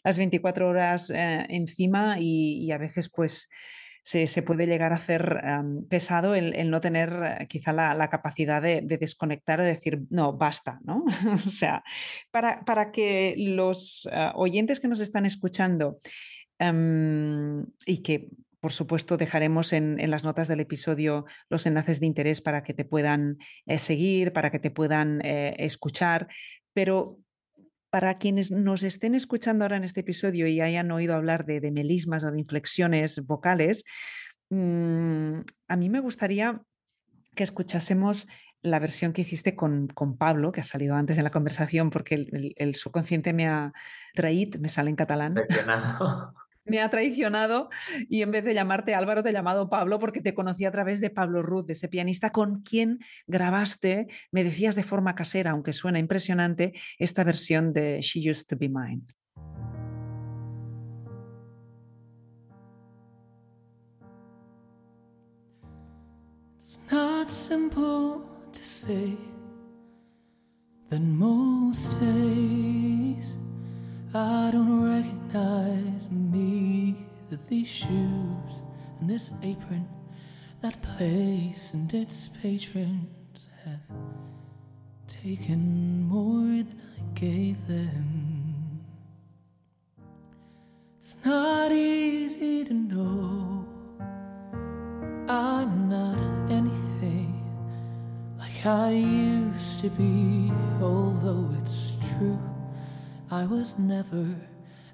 [0.05, 3.49] las 24 horas eh, encima y, y a veces pues
[4.03, 5.41] se, puede llegar a hacer
[5.89, 11.05] pesado el, no tener eh, quizá la, capacidad de, desconectar o decir, no, basta, ¿no?
[11.33, 11.83] o sea,
[12.31, 15.97] para, para que los ah, oyentes que nos están escuchando
[17.85, 18.29] y que
[18.63, 22.85] por supuesto, dejaremos en, las notas del episodio los enlaces de interés para que te
[22.85, 26.29] puedan eh, seguir, para que te puedan eh, escuchar,
[26.71, 27.19] pero
[27.93, 32.23] para quienes nos estén escuchando ahora en este episodio y hayan oído hablar de, melismas
[32.23, 33.83] o de inflexiones vocales,
[34.49, 36.59] mm, a mí me gustaría
[37.35, 38.27] que escuchásemos
[38.63, 42.15] la versión que hiciste con, con, Pablo, que ha salido antes en la conversación, porque
[42.15, 43.73] el, el, subconsciente me ha
[44.15, 45.35] traído, me sale en catalán.
[46.65, 47.69] Me ha traicionado
[48.09, 51.01] y en vez de llamarte Álvaro te he llamado Pablo porque te conocí a través
[51.01, 55.73] de Pablo Ruth, de ese pianista con quien grabaste, me decías de forma casera, aunque
[55.73, 59.03] suena impresionante, esta versión de She Used to Be Mine.
[66.91, 69.15] not simple to say
[70.89, 72.92] that most days
[74.15, 76.95] I don't recognize me
[77.31, 78.61] that these shoes
[78.99, 79.89] and this apron,
[80.61, 83.79] that place and its patrons have
[85.07, 88.85] taken more than I gave them.
[90.99, 93.65] It's not easy to know
[95.27, 97.41] I'm not anything
[98.37, 102.52] like I used to be, although it's true.
[103.33, 104.27] I was never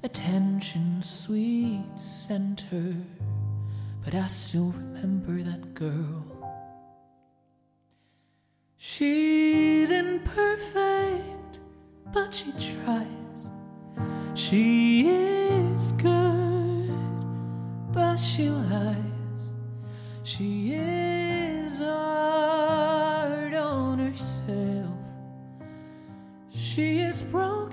[0.02, 2.96] attention sweet center,
[4.02, 6.26] but I still remember that girl.
[8.78, 11.60] She's imperfect,
[12.14, 13.52] but she tries.
[14.36, 16.96] She is good,
[17.92, 19.54] but she lies.
[20.24, 24.96] She is hard on herself.
[26.52, 27.69] She is broken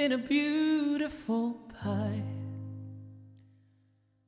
[0.00, 2.22] in a beautiful pie.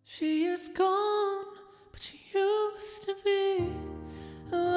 [0.04, 1.46] She is gone,
[1.90, 3.72] but she used to be
[4.50, 4.68] mine.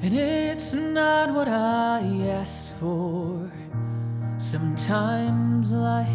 [0.00, 2.00] And it's not what I
[2.40, 3.52] asked for.
[4.38, 6.08] Sometimes life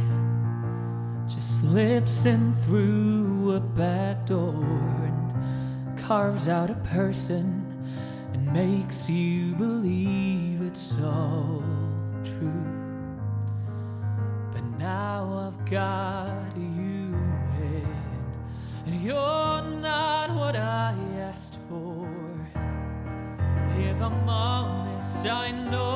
[1.28, 7.69] just slips in through a back door and carves out a person
[8.38, 11.64] makes you believe it's all
[12.24, 12.66] true.
[14.52, 17.16] But now I've got you
[17.62, 17.88] in,
[18.86, 22.08] and you're not what I asked for.
[23.78, 25.89] If I'm honest, I know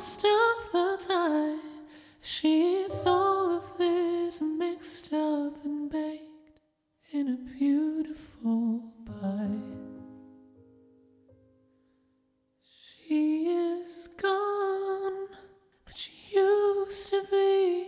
[0.00, 1.60] of the time.
[2.22, 6.58] She's all of this mixed up and baked
[7.12, 9.60] in a beautiful pie.
[12.62, 15.28] She is gone,
[15.84, 17.86] but she used to be.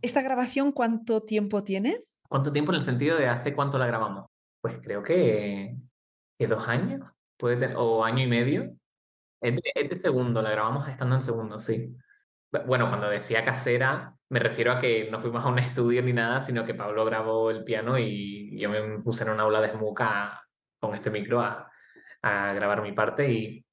[0.00, 1.98] ¿Esta grabación cuánto tiempo tiene?
[2.32, 4.30] ¿Cuánto tiempo en el sentido de hace cuánto la grabamos?
[4.62, 5.76] Pues creo que,
[6.34, 7.06] que dos años,
[7.36, 8.74] puede tener, o año y medio.
[9.38, 11.94] Este segundo, la grabamos estando en segundo, sí.
[12.66, 16.40] Bueno, cuando decía casera, me refiero a que no fuimos a un estudio ni nada,
[16.40, 20.40] sino que Pablo grabó el piano y yo me puse en una aula de SMUCA
[20.80, 21.70] con este micro a,
[22.22, 23.30] grabar mi parte.
[23.30, 23.66] Y...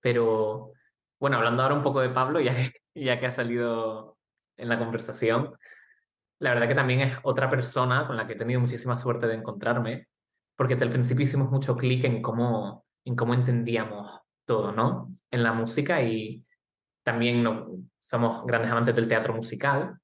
[0.00, 0.72] Pero,
[1.20, 2.40] bueno, hablando ahora un poco de Pablo,
[2.94, 4.18] ya que ha salido
[4.56, 5.56] en la conversación,
[6.40, 9.34] la verdad que también es otra persona con la que he tenido muchísima suerte de
[9.34, 10.08] encontrarme,
[10.56, 15.14] porque desde el principio hicimos mucho clic en cómo, en cómo entendíamos todo, ¿no?
[15.30, 16.44] En la música y
[17.02, 17.68] también no,
[17.98, 19.98] somos grandes amantes del teatro musical.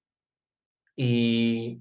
[0.97, 1.80] Y,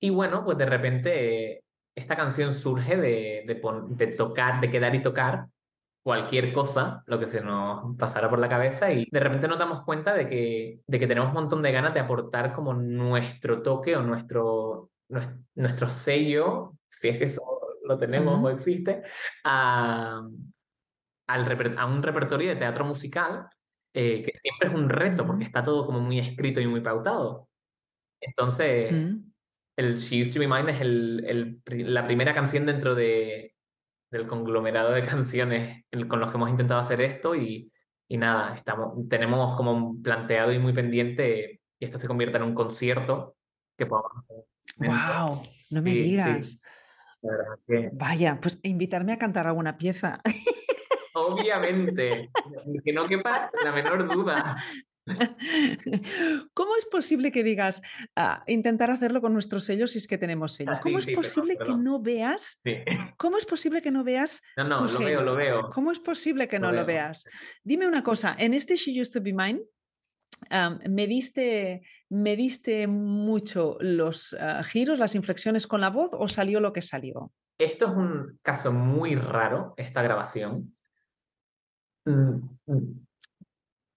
[0.00, 1.64] y bueno, pues de repente
[1.94, 5.46] esta canción surge de, de, de, tocar, de quedar y tocar
[6.02, 9.84] cualquier cosa, lo que se nos pasara por la cabeza y de repente nos damos
[9.84, 13.96] cuenta de que, de que tenemos un montón de ganas de aportar como nuestro toque
[13.96, 14.90] o nuestro,
[15.54, 17.42] nuestro, sello, si es que eso
[17.84, 19.02] lo tenemos o existe,
[19.44, 20.22] a,
[21.28, 23.48] al a un repertorio de teatro musical
[23.94, 27.48] eh, que siempre es un reto porque está todo como muy escrito y muy pautado.
[28.20, 28.92] Entonces,
[29.76, 33.51] el She Used to Be Mine es el, el, la primera canción dentro de,
[34.12, 37.72] del conglomerado de canciones con los que hemos intentado hacer esto y,
[38.08, 42.54] y nada, estamos, tenemos como planteado y muy pendiente que esto se convierta en un
[42.54, 43.34] concierto
[43.76, 44.44] que podamos hacer.
[44.78, 45.42] ¡Wow!
[45.70, 46.60] No me digas.
[47.92, 50.20] Vaya, pues invitarme a cantar alguna pieza.
[51.14, 52.30] Obviamente,
[52.84, 54.56] que no quepa la menor duda.
[56.54, 57.82] ¿Cómo es posible que digas
[58.16, 60.80] ah, intentar hacerlo con nuestros sellos si es que tenemos sellos?
[60.80, 62.60] ¿Cómo es posible que no veas?
[63.16, 64.42] ¿Cómo es posible que no veas?
[64.56, 65.70] No, no, lo veo, lo veo.
[65.70, 67.24] ¿Cómo es posible que no lo veas?
[67.62, 69.62] Dime una cosa, en este She Used to Be Mine,
[70.88, 76.60] me, diste, ¿me diste mucho los ah, giros, las inflexiones con la voz o salió
[76.60, 77.32] lo que salió?
[77.58, 80.74] Esto es un caso muy raro, esta grabación,
[82.04, 83.06] Mm, mm,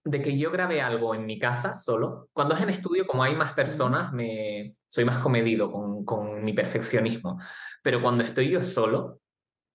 [0.06, 2.30] de que yo grabé algo en mi casa solo.
[2.32, 6.54] Cuando es en estudio, como hay más personas, me, soy más comedido con, con mi
[6.54, 7.42] perfeccionismo.
[7.82, 9.20] Pero cuando estoy yo solo,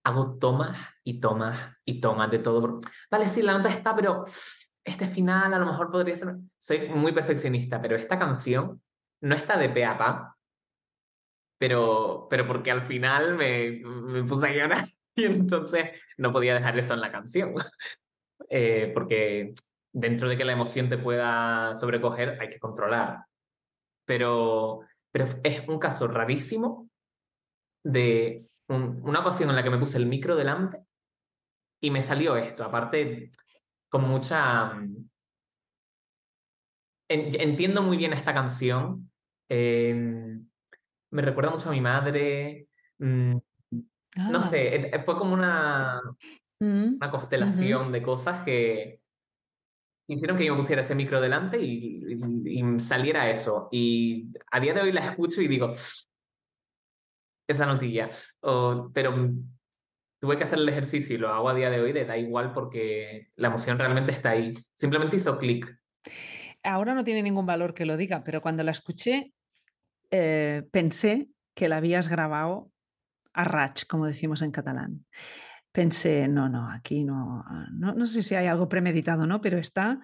[0.05, 2.81] hago tomas y tomas y tomas de todo.
[3.11, 4.25] Vale, sí, la nota está, pero
[4.85, 6.37] este final a lo mejor podría ser...
[6.59, 8.81] Soy muy perfeccionista, pero esta canción
[9.23, 10.37] no está de pe a pa,
[11.59, 16.79] pero, pero porque al final me, me puse a llorar y entonces no podía dejar
[16.79, 17.55] eso en la canción.
[18.53, 19.53] Eh, porque
[19.93, 23.25] dentro de que la emoción te pueda sobrecoger, hay que controlar.
[24.07, 24.81] Pero,
[25.13, 26.89] pero es un caso rarísimo
[27.85, 30.85] de una ocasión en la que me puse el micro delante
[31.83, 33.31] y me salió esto, aparte
[33.89, 34.75] con mucha...
[34.75, 35.09] Mm,
[37.09, 39.11] entiendo muy bien esta canción,
[39.49, 40.49] em,
[41.11, 42.69] me recuerda mucho a mi madre,
[42.99, 43.37] mm,
[44.31, 44.43] no ah.
[44.43, 46.01] sé, fue como una,
[46.61, 49.00] Mm, una constelación de cosas que
[50.15, 52.01] hicieron que yo pusiera ese micro delante y,
[52.79, 53.69] saliera eso.
[53.71, 55.71] Y a día de hoy la escucho y digo,
[57.49, 58.09] esa notilla.
[58.93, 59.31] pero
[60.19, 62.53] tuve que hacer el ejercicio y lo hago a día de hoy de da igual
[62.53, 64.53] porque la emoción realmente está ahí.
[64.75, 65.79] Simplemente hizo clic.
[66.63, 69.33] Ahora no tiene ningún valor que lo diga, pero cuando la escuché
[70.11, 72.71] eh, pensé que la habías grabado
[73.33, 75.07] a rach, como decimos en catalán
[75.73, 79.41] pensé, no, no, aquí no, ah, no, no sé si hay algo premeditado, ¿no?
[79.41, 80.01] Pero está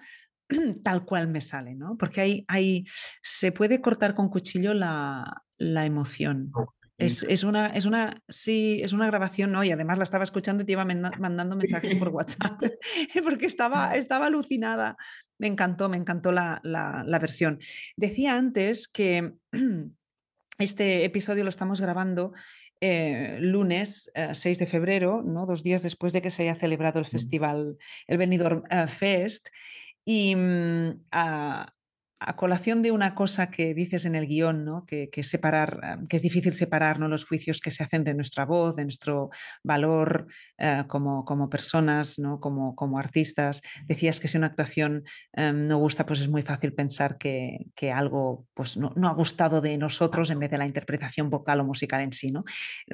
[0.83, 1.97] tal cual me sale, ¿no?
[1.97, 2.85] Porque hay, hay,
[3.21, 6.51] se puede cortar con cuchillo la, la emoción.
[6.97, 9.63] Es, es, una, es, una, sí, es una grabación, ¿no?
[9.63, 12.59] Y además la estaba escuchando y te iba mandando mensajes por WhatsApp
[13.23, 14.97] porque estaba, estaba alucinada.
[15.37, 17.59] Me encantó, me encantó la, la, la versión.
[17.95, 19.33] Decía antes que
[20.57, 22.33] este episodio lo estamos grabando
[22.81, 25.45] eh, lunes 6 eh, de febrero, ¿no?
[25.45, 29.47] dos días después de que se haya celebrado el festival, el Benidorm eh, Fest.
[30.05, 31.73] Y mm, a
[32.35, 34.85] colación de una cosa que dices en el guion, ¿no?
[34.85, 37.07] que, que, separar, ah, que es difícil separar ¿no?
[37.07, 39.29] los juicios que se hacen de nuestra voz, de nuestro
[39.63, 42.39] valor eh, como, como, personas, ¿no?
[42.39, 43.61] como, como, artistas.
[43.85, 45.03] Decías que si una actuación
[45.33, 49.13] em, no gusta, pues es muy fácil pensar que, que algo pues, no, no, ha
[49.13, 52.31] gustado de nosotros en vez de la interpretación vocal o musical en sí.
[52.31, 52.43] ¿no?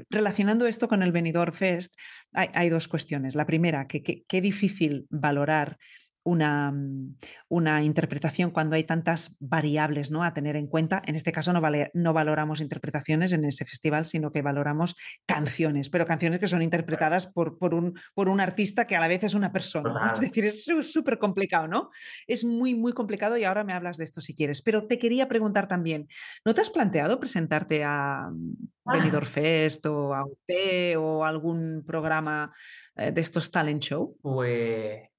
[0.09, 1.95] Relacionando esto con el Benidorm Fest,
[2.33, 3.35] hay, hay dos cuestiones.
[3.35, 5.77] La primera, que qué difícil valorar
[6.23, 7.15] una, mm,
[7.49, 10.23] una, interpretación cuando hay tantas variables ¿no?
[10.23, 11.01] a tener en cuenta.
[11.05, 14.95] En este caso no, vale, no valoramos interpretaciones en ese festival, sino que valoramos
[15.25, 19.07] canciones, pero canciones que son interpretadas por, por, un, por un artista que a la
[19.07, 20.11] vez es una persona.
[20.13, 21.89] Es decir, es súper complicado, ¿no?
[22.27, 24.61] Es muy, muy complicado y ahora me hablas de esto si quieres.
[24.61, 26.07] Pero te quería preguntar también,
[26.45, 28.53] ¿no te has planteado presentarte a mm,
[28.85, 28.93] ah.
[28.93, 32.53] Benidorm Fest o a UT o algún programa
[32.95, 34.17] eh, de estos talent show?
[34.21, 35.12] Pues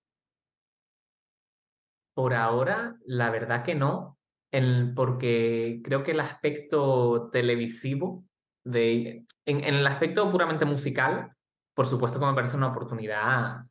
[2.14, 4.18] por ahora, la verdad que no,
[4.94, 8.24] porque creo que el aspecto televisivo,
[8.64, 11.32] de, en, el aspecto puramente musical,
[11.74, 13.64] por supuesto que me parece una oportunidad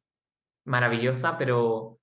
[0.65, 1.99] maravillosa, pero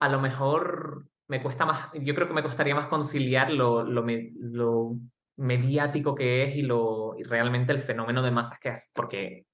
[0.00, 4.96] a lo mejor me cuesta más, yo creo que me costaría más conciliar lo, lo,
[5.36, 9.46] mediático que es y, lo, realmente el fenómeno de masas que es, porque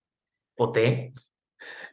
[0.57, 1.13] OT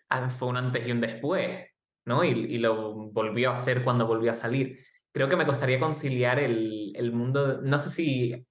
[0.09, 1.65] ah, fue un antes y un después.
[2.07, 2.23] ¿No?
[2.23, 4.79] Y, lo volvió a hacer cuando volvió a salir.
[5.11, 8.47] Creo que me costaría conciliar el, el mundo, no sé si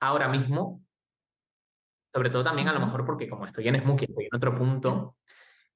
[0.00, 0.82] ahora mismo,
[2.12, 5.16] sobre todo también a lo mejor porque como estoy en Smokey, estoy en otro punto,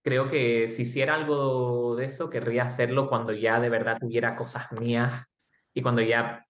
[0.03, 4.71] creo que si hiciera algo de eso, querría hacerlo cuando ya de verdad tuviera cosas
[4.73, 5.25] mías
[5.75, 6.47] y cuando ya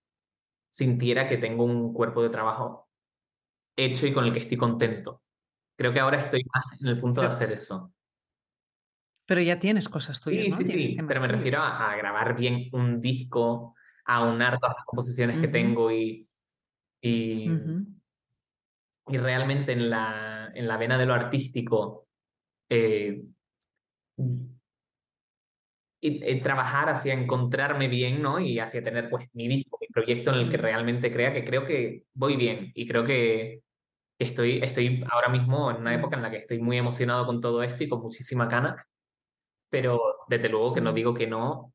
[0.71, 2.89] sintiera que tengo un cuerpo de trabajo
[3.77, 5.23] hecho y con el que estoy contento.
[5.77, 7.93] Creo que ahora estoy más en el punto de hacer eso.
[9.27, 13.01] Pero ya tienes cosas tuyas, sí, Sí, sí, pero me refiero a, grabar bien un
[13.01, 16.29] disco, a unar todas las composiciones que tengo y,
[17.01, 17.51] y,
[19.07, 22.09] y, realmente en la, en la vena de lo artístico
[22.69, 23.23] eh,
[26.01, 28.41] y, trabajar hacia encontrarme bien, ¿no?
[28.41, 31.65] Y hacia tener pues mi disco, mi proyecto en el que realmente crea que creo
[31.65, 33.63] que voy bien y creo que
[34.19, 37.63] estoy, estoy ahora mismo en una época en la que estoy muy emocionado con todo
[37.63, 38.85] esto y con muchísima gana
[39.73, 41.73] pero desde luego que no digo que no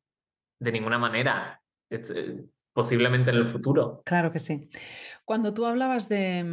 [0.60, 1.60] de ninguna manera.
[1.90, 4.04] Eh, posiblemente en el futuro.
[4.06, 4.70] Claro que sí.
[5.26, 6.46] Cuando tú hablabas de,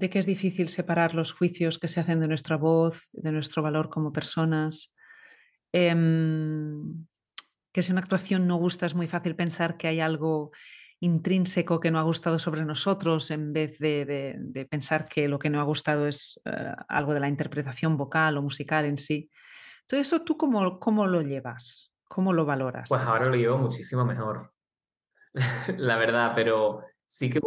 [0.00, 3.90] que es difícil separar los juicios que se hacen de nuestra voz, de nuestro valor
[3.90, 4.94] como personas,
[5.70, 7.04] em,
[7.70, 10.52] que si una actuación no gusta es muy fácil pensar que hay algo
[11.00, 15.60] intrínseco que no ha gustado sobre nosotros en vez de, pensar que lo que no
[15.60, 19.28] ha gustado es eh, algo de la interpretación vocal o musical en sí.
[19.88, 21.90] Todo eso, ¿tú cómo, cómo lo llevas?
[22.04, 22.90] ¿Cómo lo valoras?
[22.90, 24.52] Pues ahora lo llevo muchísimo mejor,
[25.76, 27.40] la verdad, pero sí que...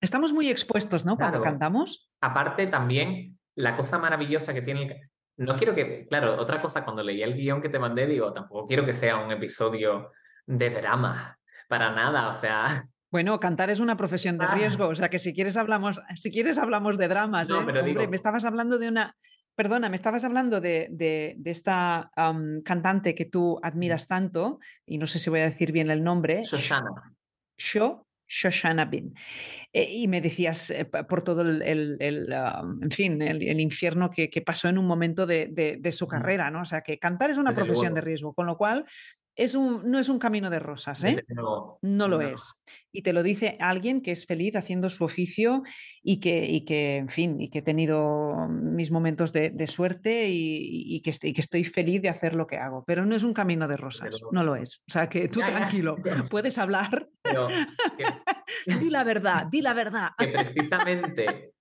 [0.00, 1.16] Estamos muy expuestos, ¿no?
[1.16, 2.08] Cuando cantamos.
[2.20, 5.10] Aparte también, la cosa maravillosa que tiene el...
[5.38, 8.66] No quiero que, claro, otra cosa, cuando leí el guion que te mandé, digo, tampoco
[8.66, 10.10] quiero que sea un episodio
[10.44, 15.08] de drama, para nada, o sea, bueno, cantar es una profesión de riesgo, o sea
[15.08, 17.48] que si quieres hablamos, si quieres hablamos de dramas.
[17.48, 17.64] No, ¿eh?
[17.64, 19.16] pero Hombre, me estabas hablando de una,
[19.54, 22.10] perdona, me estabas hablando de, de, esta
[22.64, 26.42] cantante que tú admiras tanto, y no sé si voy a decir bien el nombre.
[26.44, 27.14] Shoshana.
[27.58, 29.14] Sho, Shoshana Bin.
[29.72, 34.40] Eh, y me decías eh, por todo el, el, en fin, el, infierno que, que,
[34.40, 36.62] pasó en un momento de, de, su carrera, ¿no?
[36.62, 38.86] O sea, que cantar es una profesión de riesgo, con lo cual
[39.34, 41.24] es un, no es un camino de rosas, ¿eh?
[41.80, 42.54] No, lo es.
[42.92, 45.62] Y te lo dice alguien que es feliz haciendo su oficio
[46.02, 51.00] y que, y que en fin, y que he tenido mis momentos de, suerte y,
[51.00, 52.84] que estoy, que estoy feliz de hacer lo que hago.
[52.86, 54.82] Pero no es un camino de rosas, no lo es.
[54.88, 55.96] O sea, que tú tranquilo,
[56.30, 57.08] puedes hablar.
[58.66, 60.10] di la verdad, di la verdad.
[60.18, 61.54] Que precisamente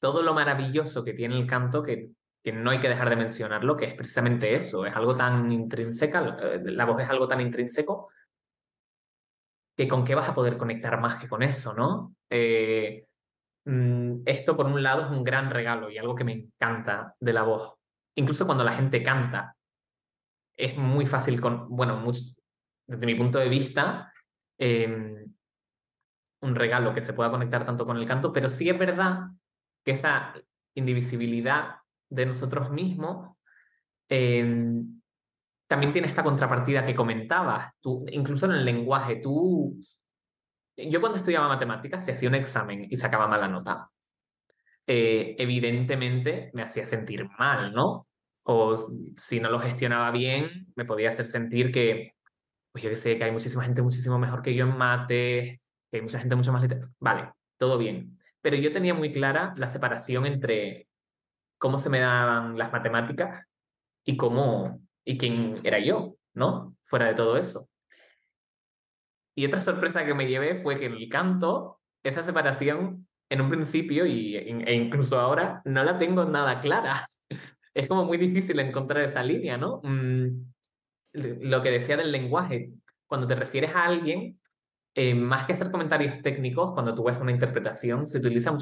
[0.00, 2.10] todo lo maravilloso que tiene el canto, que
[2.42, 6.36] que no hay que dejar de mencionarlo, que es precisamente eso, es algo tan intrínseca,
[6.40, 8.10] eh, la voz es algo tan intrínseco,
[9.76, 12.14] que con qué vas a poder conectar más que con eso, ¿no?
[12.30, 13.06] Eh,
[13.64, 17.32] mm, esto, por un lado, es un gran regalo y algo que me encanta de
[17.32, 17.74] la voz.
[18.16, 19.56] Incluso cuando la gente canta,
[20.56, 22.02] es muy fácil, con, bueno,
[22.86, 24.12] desde mi punto de vista,
[24.58, 25.32] em,
[26.42, 29.28] un regalo que se pueda conectar tanto con el canto, pero sí es verdad
[29.84, 30.34] que esa
[30.74, 31.76] indivisibilidad
[32.10, 33.36] de nosotros mismos,
[34.08, 35.00] em,
[35.66, 39.76] también tiene esta contrapartida que comentabas, tú, incluso en el lenguaje, tú...
[40.76, 43.90] Yo cuando estudiaba matemáticas, se hacía un examen y sacaba mala nota.
[44.86, 48.08] Eh, evidentemente me hacía sentir mal, ¿no?
[48.44, 48.88] O
[49.18, 52.14] si no lo gestionaba bien, me podía hacer sentir que,
[52.72, 55.96] pues yo que sé, que hay muchísima gente muchísimo mejor que yo en mate, que
[55.98, 56.66] hay mucha gente mucho más...
[57.00, 58.18] Vale, todo bien.
[58.40, 60.87] Pero yo tenía muy clara la separación entre
[61.58, 63.46] cómo se me daban las matemáticas
[64.04, 66.76] y cómo y quién era yo, ¿no?
[66.82, 67.68] Fuera de todo eso.
[69.34, 73.50] Y otra sorpresa que me llevé fue que en el canto, esa separación en un
[73.50, 77.08] principio y, e incluso ahora no la tengo nada clara.
[77.74, 79.80] Es como muy difícil encontrar esa línea, ¿no?
[79.84, 80.50] Mm,
[81.12, 82.72] lo que decía del lenguaje,
[83.06, 84.40] cuando te refieres a alguien,
[84.96, 88.56] eh, más que hacer comentarios técnicos, cuando tú ves una interpretación, se utiliza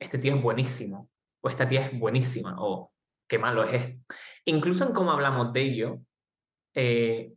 [0.00, 1.08] este tío es buenísimo,
[1.44, 2.90] o esta tía es buenísima, o
[3.28, 3.94] qué malo es.
[4.46, 6.00] Incluso en cómo hablamos de ello,
[6.74, 7.34] eh,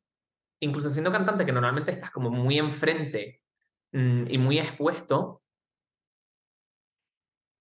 [0.61, 3.41] incluso siendo cantante, que normalmente estás como muy enfrente
[3.91, 5.43] mm, y muy expuesto,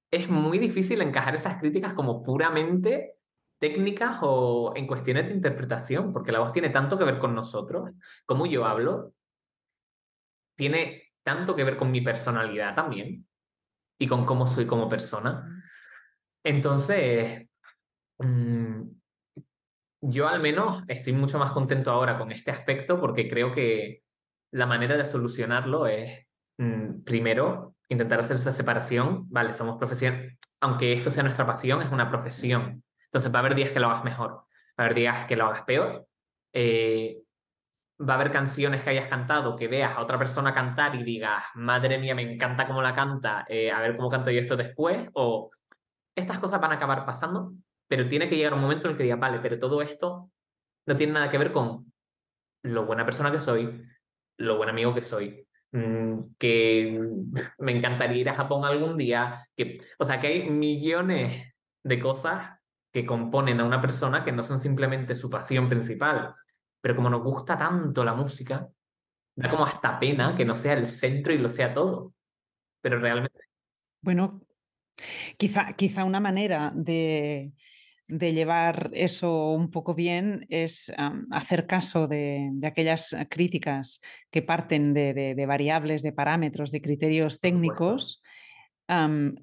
[0.08, 3.16] es muy difícil encajar esas críticas como puramente
[3.58, 7.90] técnicas o en cuestiones de interpretación, porque la voz tiene tanto que ver con nosotros,
[8.24, 9.14] como yo hablo,
[10.54, 13.26] tiene tanto que ver con mi personalidad también
[13.98, 15.55] y con cómo soy como persona.
[16.46, 17.44] Entonces,
[18.18, 18.82] mm,
[20.00, 24.04] yo al menos estoy mucho más contento ahora con este aspecto porque creo que
[24.52, 26.24] la manera de solucionarlo es,
[26.58, 29.28] mm, primero, intentar hacer esa separación.
[29.28, 32.84] Vale, somos profesionales, aunque esto sea nuestra pasión, es una profesión.
[33.06, 34.44] Entonces va a haber días que lo hagas mejor, va
[34.78, 36.06] a haber días que lo hagas peor.
[36.52, 37.22] Eh,
[38.00, 41.42] va a haber canciones que hayas cantado, que veas a otra persona cantar y digas,
[41.56, 45.08] madre mía, me encanta cómo la canta, eh, a ver cómo canto yo esto después,
[45.14, 45.50] o
[46.16, 47.52] estas cosas van a acabar pasando,
[47.86, 50.30] pero tiene que llegar un momento en el que diga, vale, pero todo esto
[50.86, 51.92] no tiene nada que ver con
[52.64, 53.84] lo buena persona que soy,
[54.38, 57.00] lo buen amigo que soy, mm, que
[57.58, 61.54] me encantaría ir a Japón algún día, que, o sea, que hay millones
[61.84, 62.58] de cosas
[62.92, 66.34] que componen a una persona que no son simplemente su pasión principal,
[66.80, 68.68] pero como nos gusta tanto la música,
[69.36, 72.14] da como hasta pena que no sea el centro y lo sea todo.
[72.80, 73.40] Pero realmente.
[74.00, 74.40] Bueno,
[75.36, 77.52] quizá, quizá una manera de,
[78.08, 80.92] llevar eso un poco bien es
[81.30, 88.22] hacer caso de, aquellas críticas que parten de, variables, de parámetros, de criterios técnicos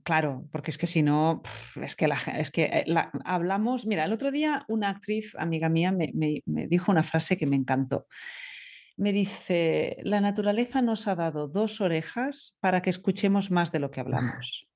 [0.03, 1.41] claro, porque es que si no,
[1.81, 2.85] es que, la, es que eh,
[3.25, 7.55] hablamos, mira, el otro día una actriz, amiga mía, me, dijo una frase que me
[7.55, 8.07] encantó.
[8.95, 13.89] Me dice, la naturaleza nos ha dado dos orejas para que escuchemos más de lo
[13.89, 14.69] que hablamos.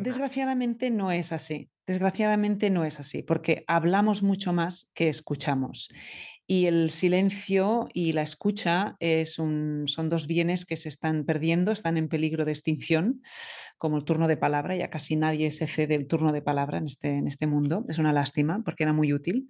[0.00, 1.70] Desgraciadamente no es así.
[1.86, 5.88] Desgraciadamente no es así, porque hablamos mucho más que escuchamos.
[6.46, 11.70] Y el silencio y la escucha es un, son dos bienes que se están perdiendo,
[11.70, 13.22] están en peligro de extinción,
[13.78, 14.74] como el turno de palabra.
[14.74, 17.84] Ya casi nadie se cede el turno de palabra en este, en este mundo.
[17.88, 19.48] Es una lástima porque era muy útil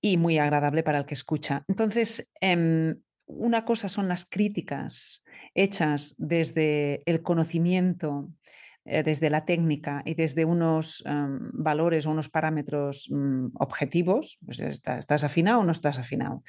[0.00, 1.64] y muy agradable para el que escucha.
[1.68, 2.96] Entonces, em,
[3.26, 8.30] una cosa son las críticas hechas desde el conocimiento
[8.84, 14.60] eh, desde la técnica y desde unos em, valores o unos parámetros mm, objetivos, pues
[14.60, 16.42] estás, afinado o no estás afinado,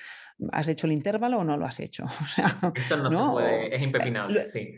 [0.52, 2.06] has hecho el intervalo o no lo has hecho.
[2.76, 4.76] Esto no, se puede, es impepinable, sí.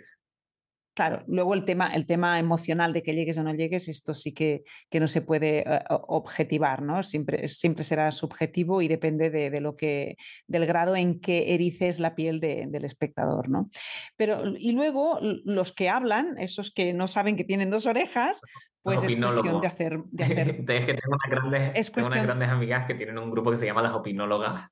[0.97, 4.33] Claro, luego el tema, el tema emocional de que llegues o no llegues, esto sí
[4.33, 7.03] que, que no se puede eh, objetivar, ¿no?
[7.03, 10.17] Siempre, siempre será subjetivo y depende de, lo que,
[10.47, 13.69] del grado en que erices la piel del espectador, ¿no?
[14.15, 18.41] Pero, y luego los que hablan, esos que no saben que tienen dos orejas,
[18.81, 19.99] pues es cuestión de hacer.
[20.09, 20.49] De hacer...
[20.67, 23.83] es que tengo unas grandes, unas grandes amigas que tienen un grupo que se llama
[23.83, 24.67] las opinólogas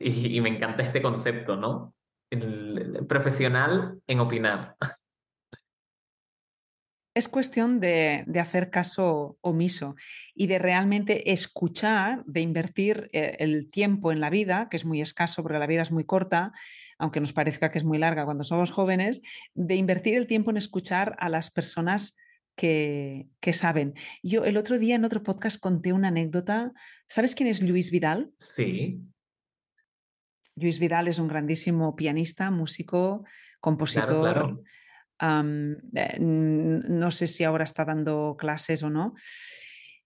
[0.00, 1.94] y, y me encanta este concepto, ¿no?
[2.30, 4.74] el profesional en opinar
[7.14, 9.94] es cuestión de, hacer caso omiso
[10.34, 15.00] y de realmente escuchar, de invertir eh, el tiempo en la vida, que es muy
[15.00, 16.52] escaso porque la vida es muy corta,
[16.98, 19.20] aunque nos parezca que es muy larga cuando somos jóvenes,
[19.54, 22.16] de invertir el tiempo en escuchar a las personas
[22.56, 23.94] que, que saben.
[24.22, 26.72] Yo el otro día en otro podcast conté una anécdota.
[27.08, 28.32] ¿Sabes quién es Luis Vidal?
[28.38, 29.00] Sí.
[30.56, 33.24] Luis Vidal es un grandísimo pianista, músico,
[33.60, 34.62] compositor.
[35.20, 39.14] Eh, no sé si ahora está dando clases o no.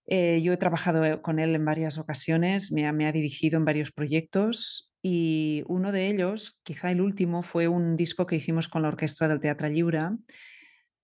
[0.07, 3.91] Eh, yo he trabajado eh, con él en varias ocasiones, me ha, dirigido en varios
[3.91, 8.87] proyectos y uno de ellos, quizá el último, fue un disco que hicimos con la
[8.87, 10.09] Orquesta del Teatro Lliure,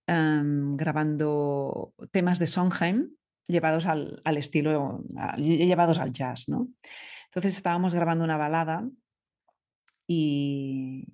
[0.07, 3.09] grabando temas de Sondheim
[3.47, 5.03] llevados al, estilo,
[5.37, 6.49] llevados al jazz.
[6.49, 6.67] ¿no?
[7.25, 8.87] Entonces estábamos grabando una balada
[10.07, 11.07] y,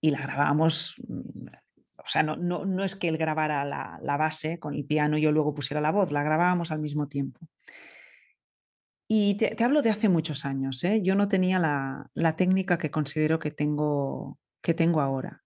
[0.00, 1.69] y la grabamos o
[2.10, 5.80] sea, no, es que él grabara la, base con el piano y yo luego pusiera
[5.80, 7.40] la voz, la grabábamos al mismo tiempo.
[9.08, 11.00] Y te, hablo de hace muchos años, ¿eh?
[11.02, 15.42] yo no tenía la, técnica que considero que tengo, que tengo ahora.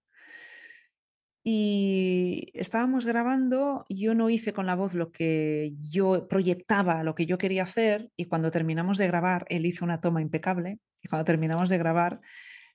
[1.43, 7.27] Y estábamos grabando, yo no hice con la voz lo que yo proyectaba, lo que
[7.27, 11.25] yo quería hacer, y cuando terminamos de grabar, él hizo una toma impecable, y cuando
[11.25, 12.21] terminamos de grabar,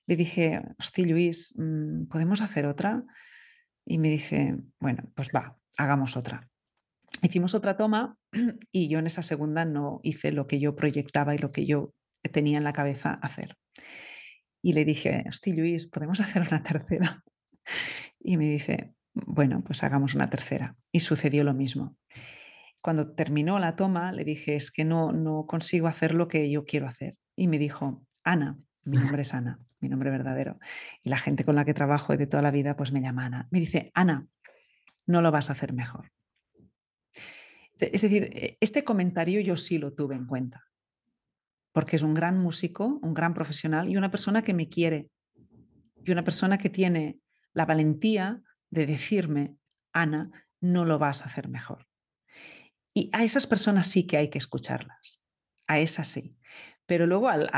[0.07, 3.03] le dije, hostia Luis, mm, ¿podemos hacer otra?
[3.85, 6.49] Y me dice, bueno, pues va, hagamos otra.
[7.21, 8.17] Hicimos otra toma
[8.71, 11.93] y yo en esa segunda no hice lo que yo proyectaba y lo que yo
[12.31, 13.57] tenía en la cabeza hacer.
[14.63, 17.23] Y le dije, hostia Luis, ¿podemos hacer una tercera?
[18.23, 20.77] Y me dice, bueno, pues hagamos una tercera.
[20.91, 21.97] Y sucedió lo mismo.
[22.79, 26.63] Cuando terminó la toma, le dije, es que no, no consigo hacer lo que yo
[26.65, 27.15] quiero hacer.
[27.35, 30.59] Y me dijo, Ana, mi nombre es Ana, mi nombre verdadero.
[31.03, 33.47] Y la gente con la que trabajo de toda la vida, pues me llama Ana.
[33.51, 34.27] Me dice, Ana,
[35.05, 36.11] no lo vas a hacer mejor.
[37.79, 40.67] Es decir, e, este comentario yo sí lo tuve en cuenta,
[41.71, 45.09] porque es un gran músico, un gran profesional y una persona que me quiere
[46.05, 47.19] y una persona que tiene
[47.53, 49.57] la valentía de decirme,
[49.91, 51.87] Ana, no lo vas a hacer mejor.
[52.93, 55.25] Y a esas personas sí que hay que escucharlas,
[55.67, 56.37] a esas sí.
[56.91, 57.49] Pero luego al,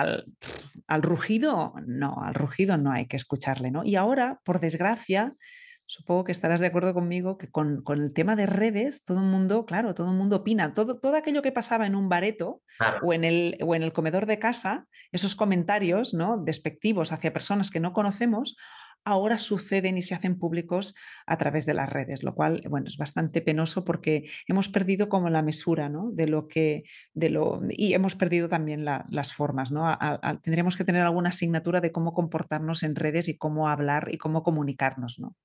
[0.86, 3.84] al, rugido, no, al rugido no hay que escucharle, ¿no?
[3.84, 5.34] Y ahora, por desgracia,
[5.88, 9.65] supongo que estarás de acuerdo conmigo que con, el tema de redes, todo el mundo,
[9.65, 10.75] claro, todo el mundo opina.
[10.75, 12.61] Todo, todo aquello que pasaba en un bareto
[13.01, 16.38] o, en el, o en el comedor de casa, esos comentarios ¿no?
[16.38, 18.55] despectivos hacia personas que no conocemos,
[19.06, 20.95] ahora suceden y se hacen públicos
[21.26, 25.30] a través de las redes, lo cual, bueno, es bastante penoso porque hemos perdido como
[25.30, 26.12] la mesura, ¿no?
[26.12, 26.84] De lo que,
[27.14, 29.97] de lo, y hemos perdido también las formas, ¿no?
[30.41, 34.43] tendríamos que tener alguna asignatura de cómo comportarnos en redes y cómo hablar y cómo
[34.43, 35.36] comunicarnos, ¿no?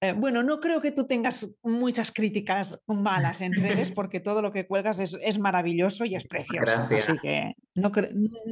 [0.00, 4.52] Eh, bueno, no creo que tú tengas muchas críticas malas en redes porque todo lo
[4.52, 6.76] que cuelgas es, maravilloso y es precioso.
[6.76, 7.90] Así que no,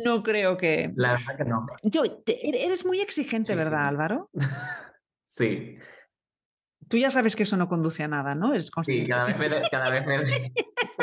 [0.05, 0.93] no, creo que...
[0.97, 1.67] La verdad que no.
[1.85, 4.31] Yo, eres muy exigente, ¿verdad, Álvaro?
[5.25, 5.77] sí.
[6.89, 8.53] Tú ya sabes que eso no conduce a nada, ¿no?
[8.85, 10.53] sí, cada vez, me, cada vez me,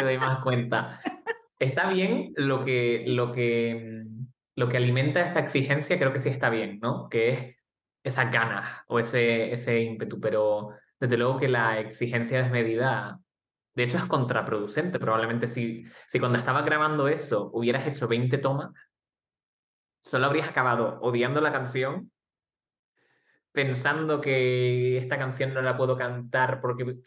[0.01, 0.99] doy más cuenta.
[1.59, 4.05] Está bien lo que, lo, que,
[4.55, 7.09] lo que alimenta esa exigencia, creo que sí está bien, ¿no?
[7.09, 7.55] Que es
[8.03, 13.19] esa ganas o ese, ese ímpetu, pero desde luego que la exigencia desmedida,
[13.75, 14.99] de hecho es contraproducente.
[14.99, 18.71] Probablemente si, si cuando estabas grabando eso hubieras hecho 20 tomas,
[20.01, 22.11] solo habrías acabado odiando la canción,
[23.53, 26.97] pensando que esta canción no la puedo cantar porque,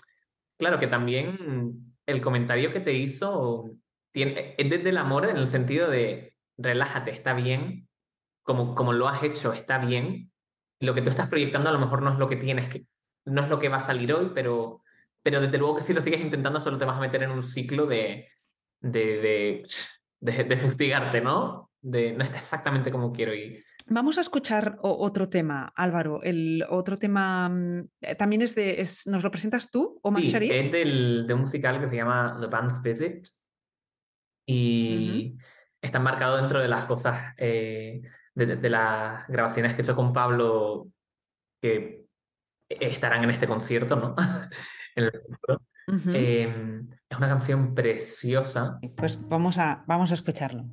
[0.57, 3.71] claro, que también el comentario que te hizo
[4.13, 7.89] tiene, es desde el amor en el sentido de relájate, está bien,
[8.43, 10.31] como, como lo has hecho, está bien,
[10.81, 12.87] lo que tú estás proyectando a lo mejor no es lo que tienes, que,
[13.25, 14.83] no es lo que va a salir hoy, pero,
[15.23, 17.43] pero desde luego que si lo sigues intentando solo te vas a meter en un
[17.43, 18.29] ciclo de,
[18.81, 19.63] de,
[20.21, 21.71] de, de, fustigarte, ¿no?
[21.81, 23.65] De no está exactamente como quiero ir.
[23.89, 26.21] Vamos a escuchar otro tema, Álvaro.
[26.23, 28.85] El otro tema mm, eh, también es de.
[29.07, 32.49] ¿Nos lo presentas tú, Omar sí, Es del, de un musical que se llama The
[32.49, 33.29] Band's Visit.
[34.49, 35.37] Y
[35.81, 38.03] está marcado dentro de las cosas eh,
[38.37, 40.89] de, las grabaciones que he hecho con Pablo
[41.61, 42.07] que
[42.69, 44.15] estarán en este concierto, ¿no?
[45.89, 48.81] Em, es una canción preciosa.
[48.97, 50.65] Pues vamos a, vamos a escucharlo.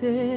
[0.00, 0.29] say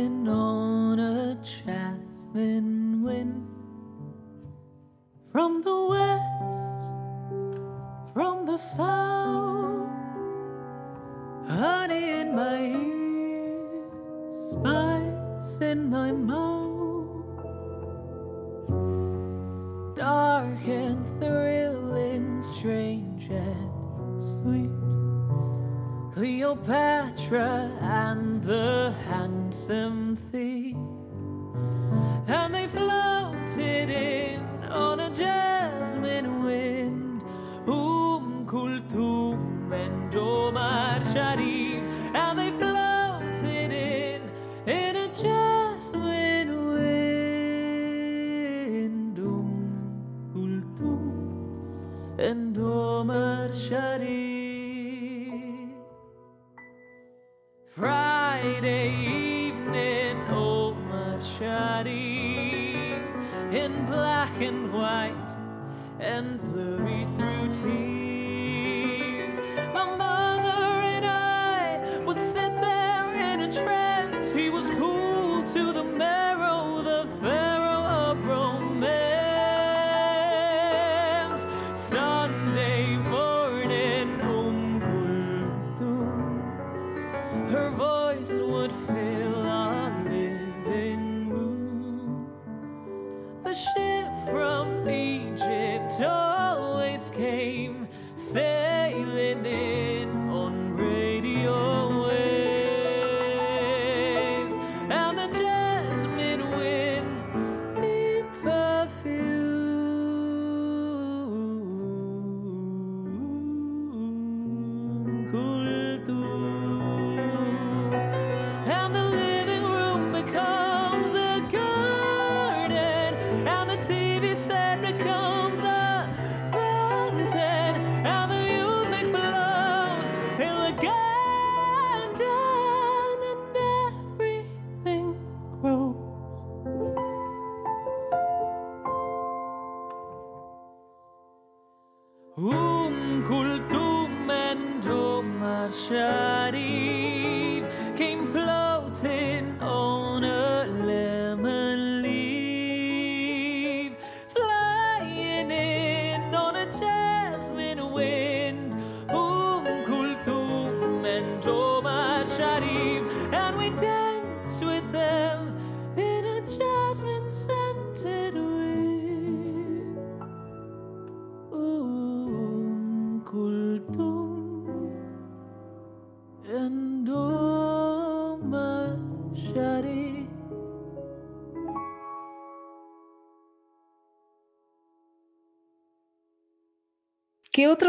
[88.94, 89.23] fear.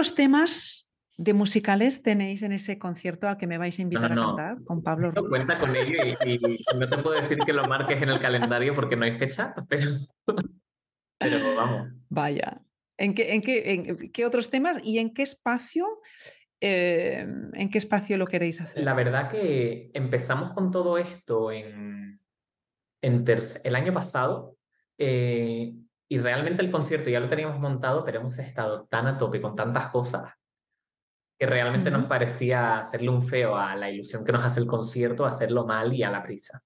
[0.05, 4.23] Otros temas de musicales tenéis en ese concierto al que me vais a invitar no,
[4.23, 4.37] a no.
[4.37, 5.31] cantar con Pablo No Ruiz?
[5.31, 8.75] cuenta con ello y, y no te puedo decir que lo marques en el calendario
[8.75, 9.93] porque no hay fecha, pero,
[11.19, 11.89] pero vamos.
[12.11, 12.61] Vaya.
[12.99, 15.87] ¿En qué, en qué, en qué otros temas y en qué espacio?
[16.61, 18.85] eh, ¿En qué espacio lo queréis hacer?
[18.85, 22.21] La verdad que empezamos con todo esto en,
[23.01, 24.57] el año pasado
[24.99, 25.75] eh,
[26.15, 29.57] y realmente el concierto ya lo teníamos montado, pero hemos estado tan a tope con
[29.57, 30.33] tantas cosas
[31.37, 32.09] que realmente nos Ujú.
[32.09, 36.05] parecía hacerle un feo a la ilusión que nos hace el concierto, hacerlo mal y
[36.05, 36.61] a la prisa.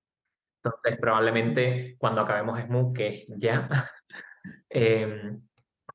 [0.62, 3.70] Entonces, probablemente cuando acabemos Smooth, que es ya,
[4.68, 5.40] em,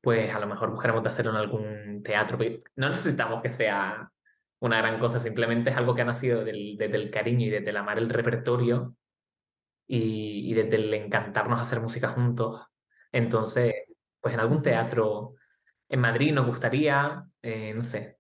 [0.01, 2.39] pues a lo mejor buscaremos de hacerlo en algún teatro.
[2.75, 4.09] No necesitamos que sea
[4.61, 7.69] una gran cosa, simplemente es algo que ha nacido del- desde el cariño y desde
[7.69, 8.95] el amar el repertorio
[9.87, 12.59] y, y desde el encantarnos hacer música juntos.
[13.13, 13.73] Entonces,
[14.19, 15.35] pues en algún teatro
[15.87, 18.17] en Madrid nos gustaría, eh, no sé,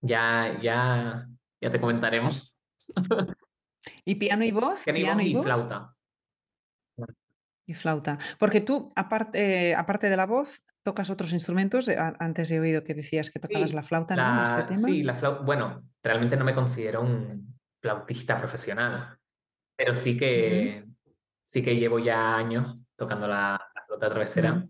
[0.00, 1.28] ya, ya,
[1.60, 2.56] ya te comentaremos.
[4.04, 4.82] ¿Y piano y voz?
[4.84, 5.44] Piano y ¿Piano voz y y voz?
[5.44, 5.92] flauta.
[7.68, 8.18] Y flauta.
[8.38, 11.88] Porque tú, aparte, aparte de la voz, tocas otros instrumentos.
[11.88, 14.38] Eh, Antes he oído que decías que tocabas Sí, la flauta, ¿no?
[14.38, 14.88] En este tema.
[14.88, 15.42] sí, la flauta.
[15.42, 19.18] Bueno, realmente no me considero un flautista profesional,
[19.76, 20.86] pero sí que,
[21.44, 24.66] sí que llevo ya años tocando la flauta travesera.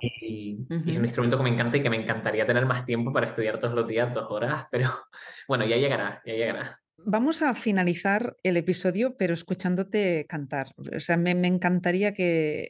[0.00, 3.12] Y, y es un instrumento que me encanta y que me encantaría tener más tiempo
[3.12, 4.90] para estudiar todos los días, dos horas, pero
[5.48, 6.80] bueno, ya llegará, ya llegará.
[6.96, 10.74] Vamos a finalizar el episodio, pero escuchándote cantar.
[10.76, 12.68] O sea, me, me encantaría que,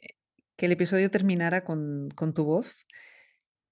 [0.55, 2.85] que el episodio terminara con, con tu voz.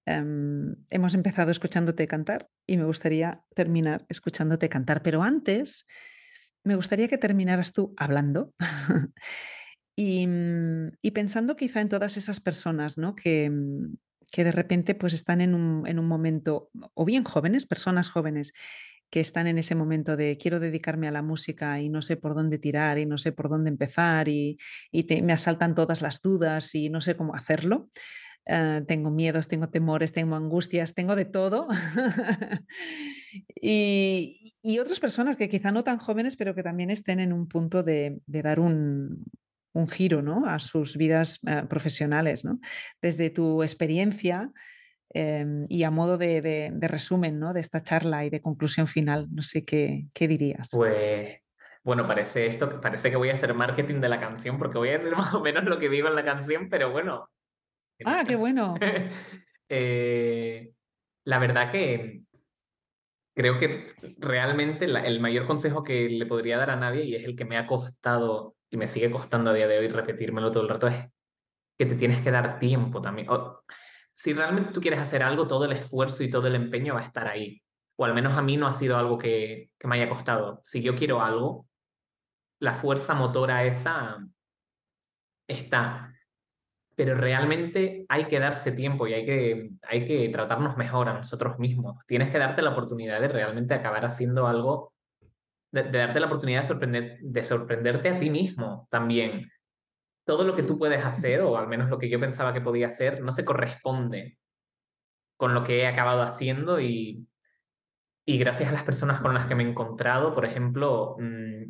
[0.06, 5.86] Em, hemos empezado escuchándote cantar y me gustaría terminar escuchándote cantar, pero antes
[6.64, 8.52] me gustaría que terminaras tú hablando
[10.00, 13.96] y, mm, y pensando quizá en todas esas personas que, mm,
[14.32, 18.54] que de repente pues están en un, en un momento, o bien jóvenes, personas jóvenes,
[19.10, 22.34] que están en ese momento de quiero dedicarme a la música y no sé por
[22.34, 24.56] dónde tirar y no sé por dónde empezar y,
[25.22, 27.90] me asaltan todas las dudas y no sé cómo hacerlo.
[28.46, 31.68] Eh, tengo miedos, tengo temores, tengo angustias, tengo de todo.
[33.60, 37.48] y, y otras personas que quizá no tan jóvenes, pero que también estén en un
[37.48, 39.26] punto de, de dar un,
[39.72, 40.46] un giro ¿no?
[40.46, 42.44] a sus vidas eh, profesionales.
[42.44, 42.58] ¿no?
[43.00, 44.50] Desde tu experiencia
[45.14, 47.52] eh, y a modo de, de- de resumen ¿no?
[47.52, 50.68] de esta charla y de conclusión final, no sé qué, qué dirías.
[50.72, 51.38] Pues
[51.82, 54.98] bueno, parece esto, parece que voy a hacer marketing de la canción porque voy a
[54.98, 57.28] decir más o menos lo que digo en la canción, pero bueno.
[58.04, 58.74] ah, qué bueno.
[59.72, 60.72] Eh,
[61.24, 62.22] la verdad que
[63.36, 63.86] creo que
[64.18, 67.44] realmente la- el mayor consejo que le podría dar a nadie, y es el que
[67.44, 70.86] me ha costado y me sigue costando a día de hoy repetírmelo todo el rato,
[70.86, 70.96] es
[71.76, 73.28] que te tienes que dar tiempo también.
[74.12, 77.04] si realmente tú quieres hacer algo, todo el esfuerzo y todo el empeño va a
[77.04, 77.62] estar ahí.
[77.96, 80.60] O al menos a mí no ha sido algo que, que me haya costado.
[80.64, 81.66] Si yo quiero algo,
[82.60, 84.18] la fuerza motora esa
[85.48, 86.14] está.
[86.94, 91.58] Pero realmente hay que darse tiempo y hay que, hay que tratarnos mejor a nosotros
[91.58, 92.04] mismos.
[92.06, 94.92] Tienes que darte la oportunidad de realmente acabar haciendo algo,
[95.72, 99.50] de, darte la oportunidad de, sorprender, de sorprenderte a ti mismo también.
[100.26, 102.86] Todo lo que tú puedes hacer, o al menos lo que yo pensaba que podía
[102.86, 104.38] hacer, no se corresponde
[105.36, 107.26] con lo que he acabado haciendo y,
[108.26, 111.64] y gracias a las personas con las que me he encontrado, por ejemplo, mm,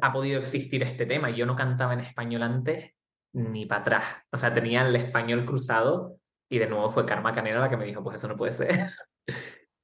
[0.00, 1.30] ha podido existir este tema.
[1.30, 2.94] Yo no cantaba en español antes
[3.32, 4.04] ni para atrás.
[4.30, 7.84] O sea, tenía el español cruzado y de nuevo fue Karma Canela la que me
[7.84, 8.90] dijo, pues eso no puede ser.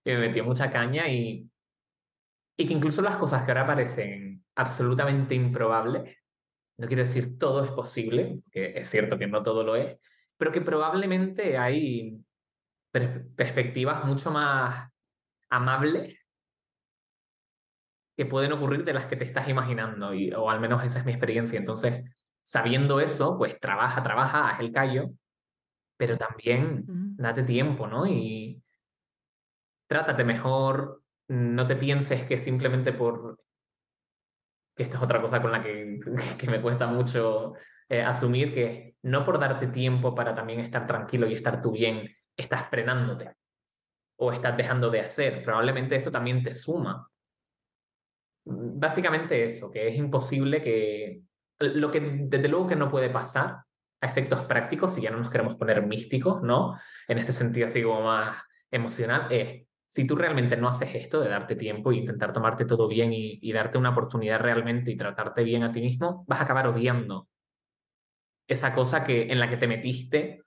[0.05, 1.51] y me metió mucha caña y,
[2.57, 6.17] y que incluso las cosas que ahora parecen absolutamente improbables,
[6.79, 9.99] no quiero decir todo es posible, que es cierto que no todo lo es,
[10.37, 12.21] pero que probablemente hay
[12.91, 14.91] perspectivas mucho más
[15.51, 16.17] amables
[18.17, 21.05] que pueden ocurrir de las que te estás imaginando, y, o al menos esa es
[21.05, 21.59] mi experiencia.
[21.59, 22.05] Entonces,
[22.45, 25.11] sabiendo eso, pues trabaja, trabaja, haz el callo,
[25.97, 26.85] pero también
[27.17, 28.07] date tiempo, ¿no?
[28.07, 28.63] Y
[29.89, 33.39] trátate mejor, no te pienses que simplemente por...
[34.77, 35.99] que esta es otra cosa con la que,
[36.39, 37.55] que me cuesta mucho
[37.89, 42.09] eh, asumir, que no por darte tiempo para también estar tranquilo y estar tú bien,
[42.37, 43.35] estás frenándote
[44.17, 45.43] o estás dejando de hacer.
[45.43, 47.09] Probablemente eso también te suma
[48.45, 51.23] básicamente eso, que es imposible que...
[51.61, 53.63] Lo que desde luego que no puede pasar
[54.01, 56.77] a efectos prácticos, si ya no nos queremos poner místicos, ¿no?
[57.07, 61.29] En este sentido así como más emocional, es si tú realmente no haces esto de
[61.29, 65.45] darte tiempo e intentar tomarte todo bien y, y, darte una oportunidad realmente y tratarte
[65.45, 67.29] bien a ti mismo, vas a acabar odiando
[68.49, 70.43] esa cosa que, en la que te metiste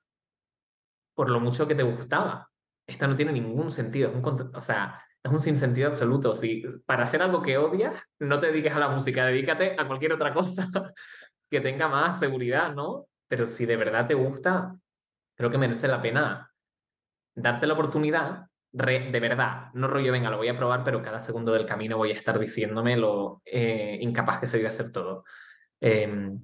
[1.15, 2.49] por lo mucho que te gustaba.
[2.85, 4.11] Esto no tiene ningún sentido.
[4.53, 6.33] o sea, es un sinsentido absoluto.
[6.33, 10.11] Si para hacer algo que odias, no te dediques a la música, dedícate a cualquier
[10.11, 10.67] otra cosa
[11.49, 13.07] que tenga más seguridad, ¿no?
[13.29, 14.75] Pero si de verdad te gusta,
[15.37, 16.51] creo que merece la pena
[17.33, 21.51] darte la oportunidad, de verdad, no rollo, venga, lo voy a probar, pero cada segundo
[21.53, 25.23] del camino voy a estar diciéndome lo eh, incapaz que soy de hacer todo.
[25.79, 26.39] Em,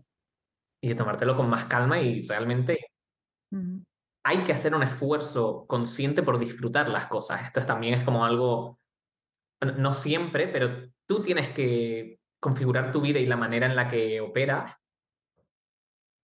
[0.82, 2.88] y de tomártelo con más calma y realmente
[4.24, 7.44] hay que hacer un esfuerzo consciente por disfrutar las cosas.
[7.44, 8.80] Esto también es como algo,
[9.62, 14.20] no siempre, pero tú tienes que configurar tu vida y la manera en la que
[14.22, 14.76] operas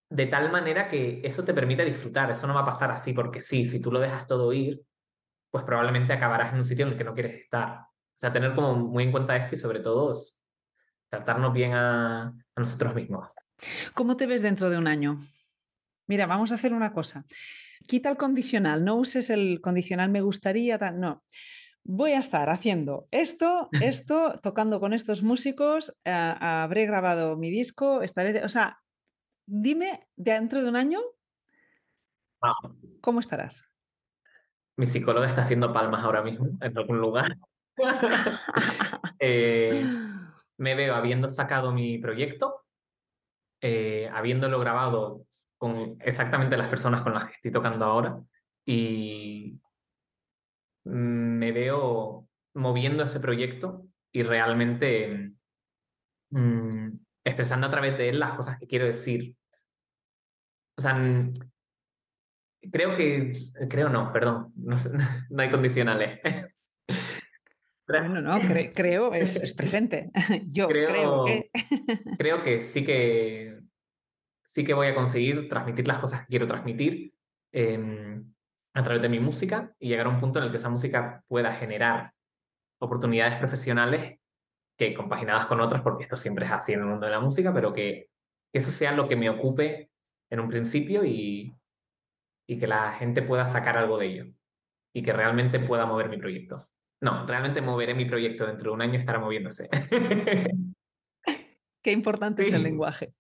[0.10, 2.32] de tal manera que eso te permite disfrutar.
[2.32, 4.82] Eso no va a pasar así porque sí, si tú lo dejas todo ir,
[5.52, 7.80] pues probablemente acabarás en un sitio en el que no quieres estar.
[7.80, 10.16] O sea, tener como muy en cuenta esto y sobre todo
[11.10, 13.30] tratarnos bien a, a nosotros mismos.
[13.94, 15.20] ¿Cómo te ves dentro de un año?
[16.08, 17.26] Mira, vamos a hacer una cosa
[17.88, 21.22] quita el condicional, no uses el condicional me gustaría, tal, no.
[21.84, 28.02] Voy a estar haciendo esto, esto, tocando con estos músicos, eh, habré grabado mi disco,
[28.02, 28.80] estaré, o sea,
[29.48, 31.00] dime dentro de un año,
[33.02, 33.66] ¿cómo estarás?
[34.80, 37.38] Mi psicóloga está haciendo palmas ahora mismo en algún lugar.
[39.22, 39.84] Eh,
[40.58, 42.64] me veo habiendo sacado mi proyecto,
[43.60, 45.26] eh, habiéndolo grabado
[45.58, 48.22] con exactamente las personas con las que estoy tocando ahora
[48.66, 49.60] y
[50.86, 55.34] me veo moviendo ese proyecto y realmente
[56.30, 56.92] mm,
[57.26, 59.36] expresando a través de él las cosas que quiero decir.
[60.78, 60.98] O sea,
[62.72, 63.34] creo que,
[63.70, 64.76] creo no, perdón, no,
[65.38, 66.20] hay condicionales.
[67.88, 68.40] Bueno, no,
[68.74, 70.12] creo es, presente.
[70.48, 71.50] Yo creo que...
[72.18, 73.60] creo que sí que
[74.44, 77.14] sí que voy a conseguir transmitir las cosas que quiero transmitir
[77.52, 78.34] em,
[78.74, 81.24] a través de mi música y llegar a un punto en el que esa música
[81.28, 82.14] pueda generar
[82.80, 84.20] oportunidades profesionales
[84.78, 87.54] que compaginadas con otras, porque esto siempre es así en el mundo de la música,
[87.54, 88.08] pero que,
[88.52, 89.92] eso sea lo que me ocupe
[90.32, 91.54] en un principio y,
[92.50, 94.26] y que la gente pueda sacar algo de ello
[94.92, 96.68] y que realmente pueda mover mi proyecto.
[97.00, 99.70] No, realmente moveré mi proyecto dentro de un año estará moviéndose.
[101.84, 103.14] Qué importante es el lenguaje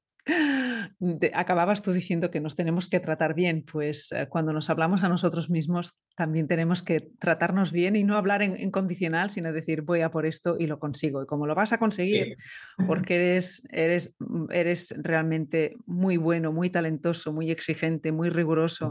[1.34, 5.10] acababas tú diciendo que nos tenemos que tratar bien, pues eh, cuando nos hablamos a
[5.10, 10.02] nosotros mismos también tenemos que tratarnos bien y no hablar en, condicional, sino decir voy
[10.02, 11.24] a por esto y lo consigo.
[11.24, 12.38] Y como lo vas a conseguir,
[12.88, 18.90] porque eres, eres, mm, eres realmente muy bueno, muy talentoso, muy exigente, muy riguroso.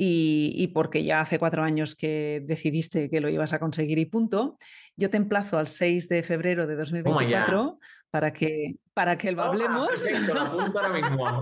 [0.00, 4.56] Y, porque ya hace cuatro años que decidiste que lo ibas a conseguir y punto.
[4.96, 7.80] Yo te emplazo al 6 de febrero de 2024
[8.10, 9.88] para que, para que lo hablemos.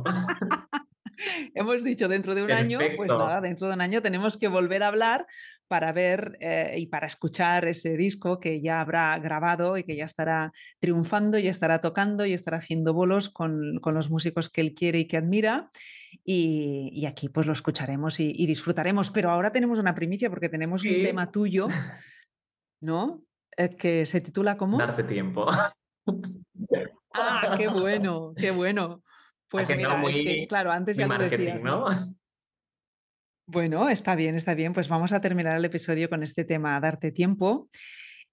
[1.55, 4.83] Hemos dicho dentro de un año, pues nada, dentro de un año tenemos que volver
[4.83, 5.27] a hablar
[5.69, 10.05] para ver eh, y para escuchar ese disco que ya habrá grabado y que ya
[10.05, 14.75] estará triunfando y estará tocando y estará haciendo bolos con, con los músicos que él
[14.75, 15.71] quiere y que admira.
[16.25, 19.11] Y, aquí pues lo escucharemos y, disfrutaremos.
[19.11, 21.69] Pero ahora tenemos una primicia porque tenemos un tema tuyo,
[22.81, 23.23] ¿no?
[23.57, 24.79] Eh, que se titula como...
[24.79, 25.47] Darte tiempo.
[27.15, 29.03] ah, qué bueno, qué bueno.
[29.57, 31.65] Pues mira, es que, claro, antes ya lo decías.
[31.65, 31.87] ¿no?
[33.49, 34.73] Bueno, está bien, está bien.
[34.73, 37.69] Pues vamos a terminar el episodio con este tema, darte tiempo.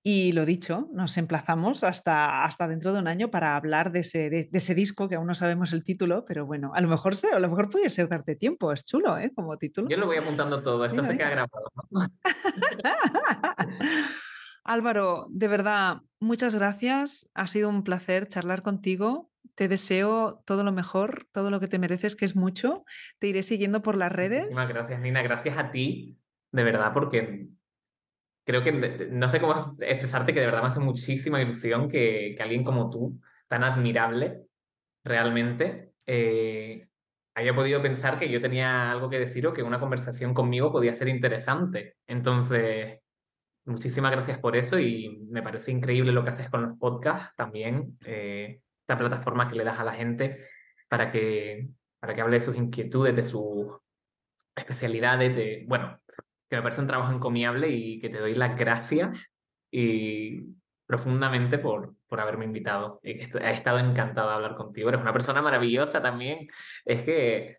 [0.05, 4.29] Y lo dicho, nos emplazamos hasta, hasta dentro de un año para hablar de ese,
[4.29, 7.29] de, ese disco, que aún no sabemos el título, pero bueno, a lo mejor sé,
[7.31, 9.31] a lo mejor puede ser darte tiempo, es chulo, ¿eh?
[9.33, 9.87] Como título.
[9.87, 11.71] Yo lo voy apuntando todo, esto se queda grabado.
[14.65, 17.29] Álvaro, de verdad, muchas gracias.
[17.33, 19.29] Ha sido un placer charlar contigo.
[19.55, 22.85] Te deseo todo lo mejor, todo lo que te mereces, que es mucho.
[23.19, 24.43] Te iré siguiendo por las redes.
[24.43, 25.21] Muchísimas gracias, Nina.
[25.21, 26.17] Gracias a ti,
[26.51, 27.47] de verdad, porque
[28.45, 28.71] creo que
[29.11, 32.89] no sé cómo expresarte que de verdad me hace muchísima ilusión que, que alguien como
[32.89, 34.43] tú, tan admirable
[35.03, 36.87] realmente, eh,
[37.35, 40.93] haya podido pensar que yo tenía algo que decir o que una conversación conmigo podía
[40.93, 41.97] ser interesante.
[42.07, 42.99] Entonces,
[43.65, 47.97] muchísimas gracias por eso y me parece increíble lo que haces con los podcasts también,
[48.05, 48.61] eh,
[48.93, 50.47] esta plataforma que le das a la gente
[50.87, 53.67] para que, para que hable de sus inquietudes, de sus
[54.55, 55.99] especialidades, de, bueno,
[56.49, 59.17] que me parece un trabajo encomiable y que te doy las gracias
[59.71, 60.55] y
[60.85, 62.99] profundamente por, por haberme invitado.
[63.03, 64.89] Y he estado encantado de hablar contigo.
[64.89, 66.47] Eres una persona maravillosa también.
[66.85, 67.57] Es que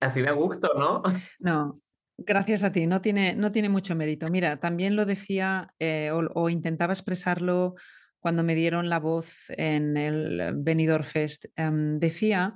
[0.00, 1.02] así de gusto, ¿no?
[1.38, 1.74] No,
[2.22, 4.28] Gracias a ti, no tiene, no tiene mucho mérito.
[4.28, 7.76] Mira, también lo decía eh, o, intentaba expresarlo
[8.20, 11.46] cuando me dieron la voz en el Benidorm Fest.
[11.56, 12.54] Em, decía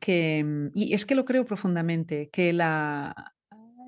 [0.00, 3.34] que, y es que lo creo profundamente, que la,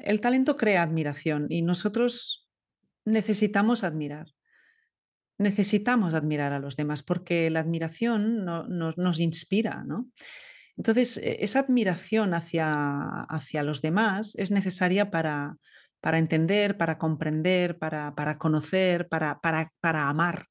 [0.00, 2.48] el talento crea admiración y nosotros
[3.04, 4.26] necesitamos admirar.
[5.38, 10.08] Necesitamos admirar a los demás porque la admiración nos inspira, ¿no?
[10.76, 15.56] Entonces, e, esa admiración hacia, hacia los demás es necesaria para,
[16.00, 20.46] para entender, para comprender, para, para conocer, para, para, para, amar,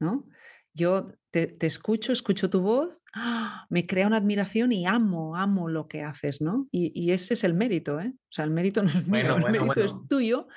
[0.00, 0.26] ¿no?
[0.72, 3.66] Yo te, escucho, escucho tu voz, ¡ah!
[3.70, 6.68] me crea una admiración y amo, amo lo que haces, ¿no?
[6.72, 8.12] Y, ese es el mérito, ¿eh?
[8.14, 10.48] O sea, el mérito no es mío, el mérito es tuyo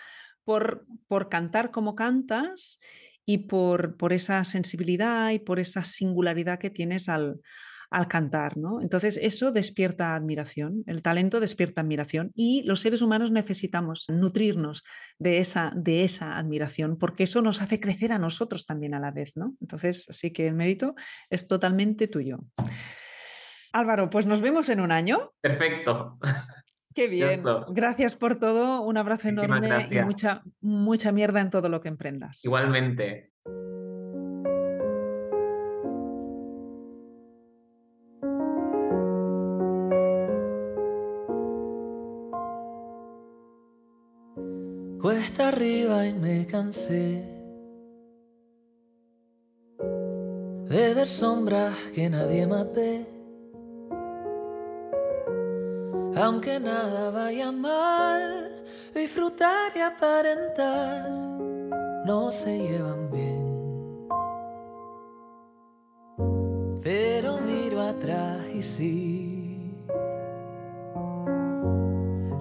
[0.43, 2.79] por, por cantar como cantas
[3.25, 7.41] y por, por esa sensibilidad y por esa singularidad que tienes al,
[7.89, 8.81] al cantar, ¿no?
[8.81, 14.83] Entonces eso despierta admiración, el talento despierta admiración y los seres humanos necesitamos nutrirnos
[15.19, 19.11] de esa, de esa admiración porque eso nos hace crecer a nosotros también a la
[19.11, 19.55] vez, ¿no?
[19.61, 20.95] Entonces, así que el mérito
[21.29, 22.39] es totalmente tuyo.
[23.73, 25.33] Álvaro, pues nos vemos en un año.
[25.41, 26.17] Perfecto.
[26.93, 27.39] Qué bien.
[27.69, 28.81] Gracias por todo.
[28.81, 32.43] Un abrazo enorme y mucha, mucha mierda en todo lo que emprendas.
[32.43, 33.31] Igualmente.
[45.39, 47.23] Arriba y me cansé
[49.77, 53.05] de ver sombras que nadie ve.
[56.15, 58.63] Aunque nada vaya mal,
[58.95, 61.07] disfrutar y aparentar
[62.05, 64.07] no se llevan bien.
[66.81, 69.27] Pero miro atrás y sí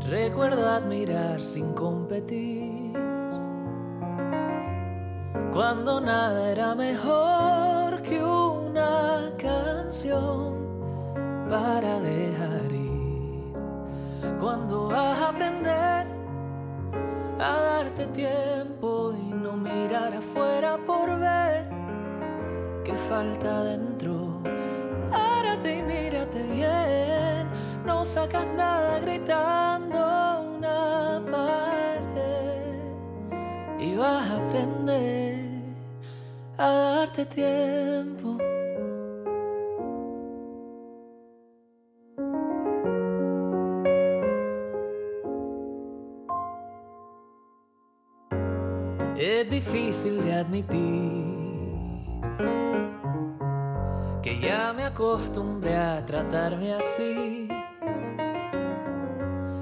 [0.09, 2.86] Recuerdo admirar sin competir.
[5.57, 10.55] Cuando nada era mejor que una canción
[11.49, 13.55] para dejar ir.
[14.39, 16.07] Cuando vas a aprender
[17.41, 21.71] a darte tiempo y no mirar afuera por ver
[22.85, 24.43] qué falta dentro.
[25.11, 27.49] Párate y mírate bien,
[27.87, 29.66] no sacas nada gritando y
[36.59, 38.37] a darte tiempo.
[49.19, 51.27] Es difícil de admitir
[54.23, 57.49] que ya me acostumbré a tratarme así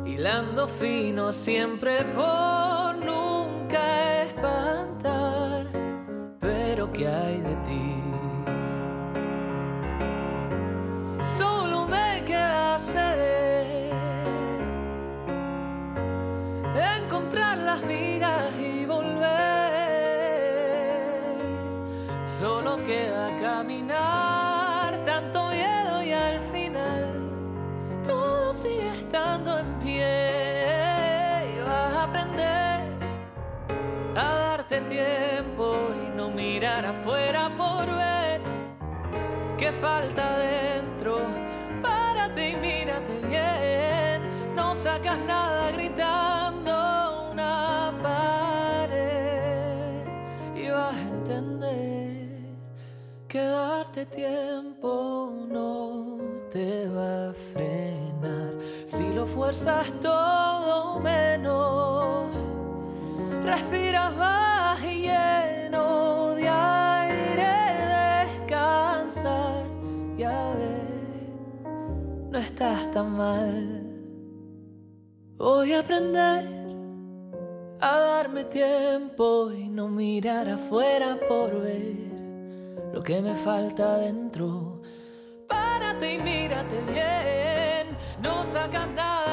[0.04, 2.96] hilando fino siempre por
[6.96, 7.43] Pero
[39.64, 41.20] qué falta dentro.
[41.82, 50.04] Párate y mírate bien, no sacas nada gritando una pared.
[50.54, 52.56] Y vas a entender
[53.26, 56.18] que darte tiempo no
[56.52, 58.52] te va a frenar.
[58.84, 62.28] Si lo fuerzas todo menos
[63.42, 64.53] respiras más
[72.34, 73.80] no estás tan mal
[75.36, 76.44] voy a aprender
[77.80, 81.94] a darme tiempo y no mirar afuera por ver
[82.92, 84.82] lo que me falta dentro.
[85.48, 89.23] Párate y mírate bien, no sacas nada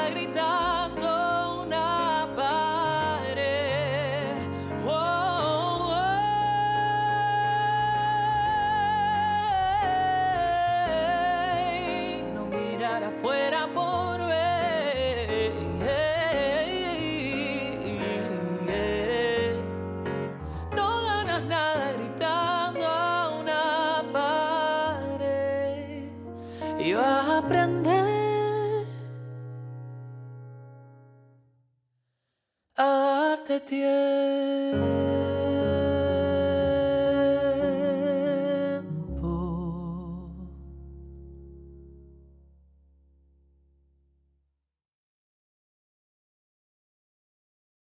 [33.52, 35.01] a darte tiempo.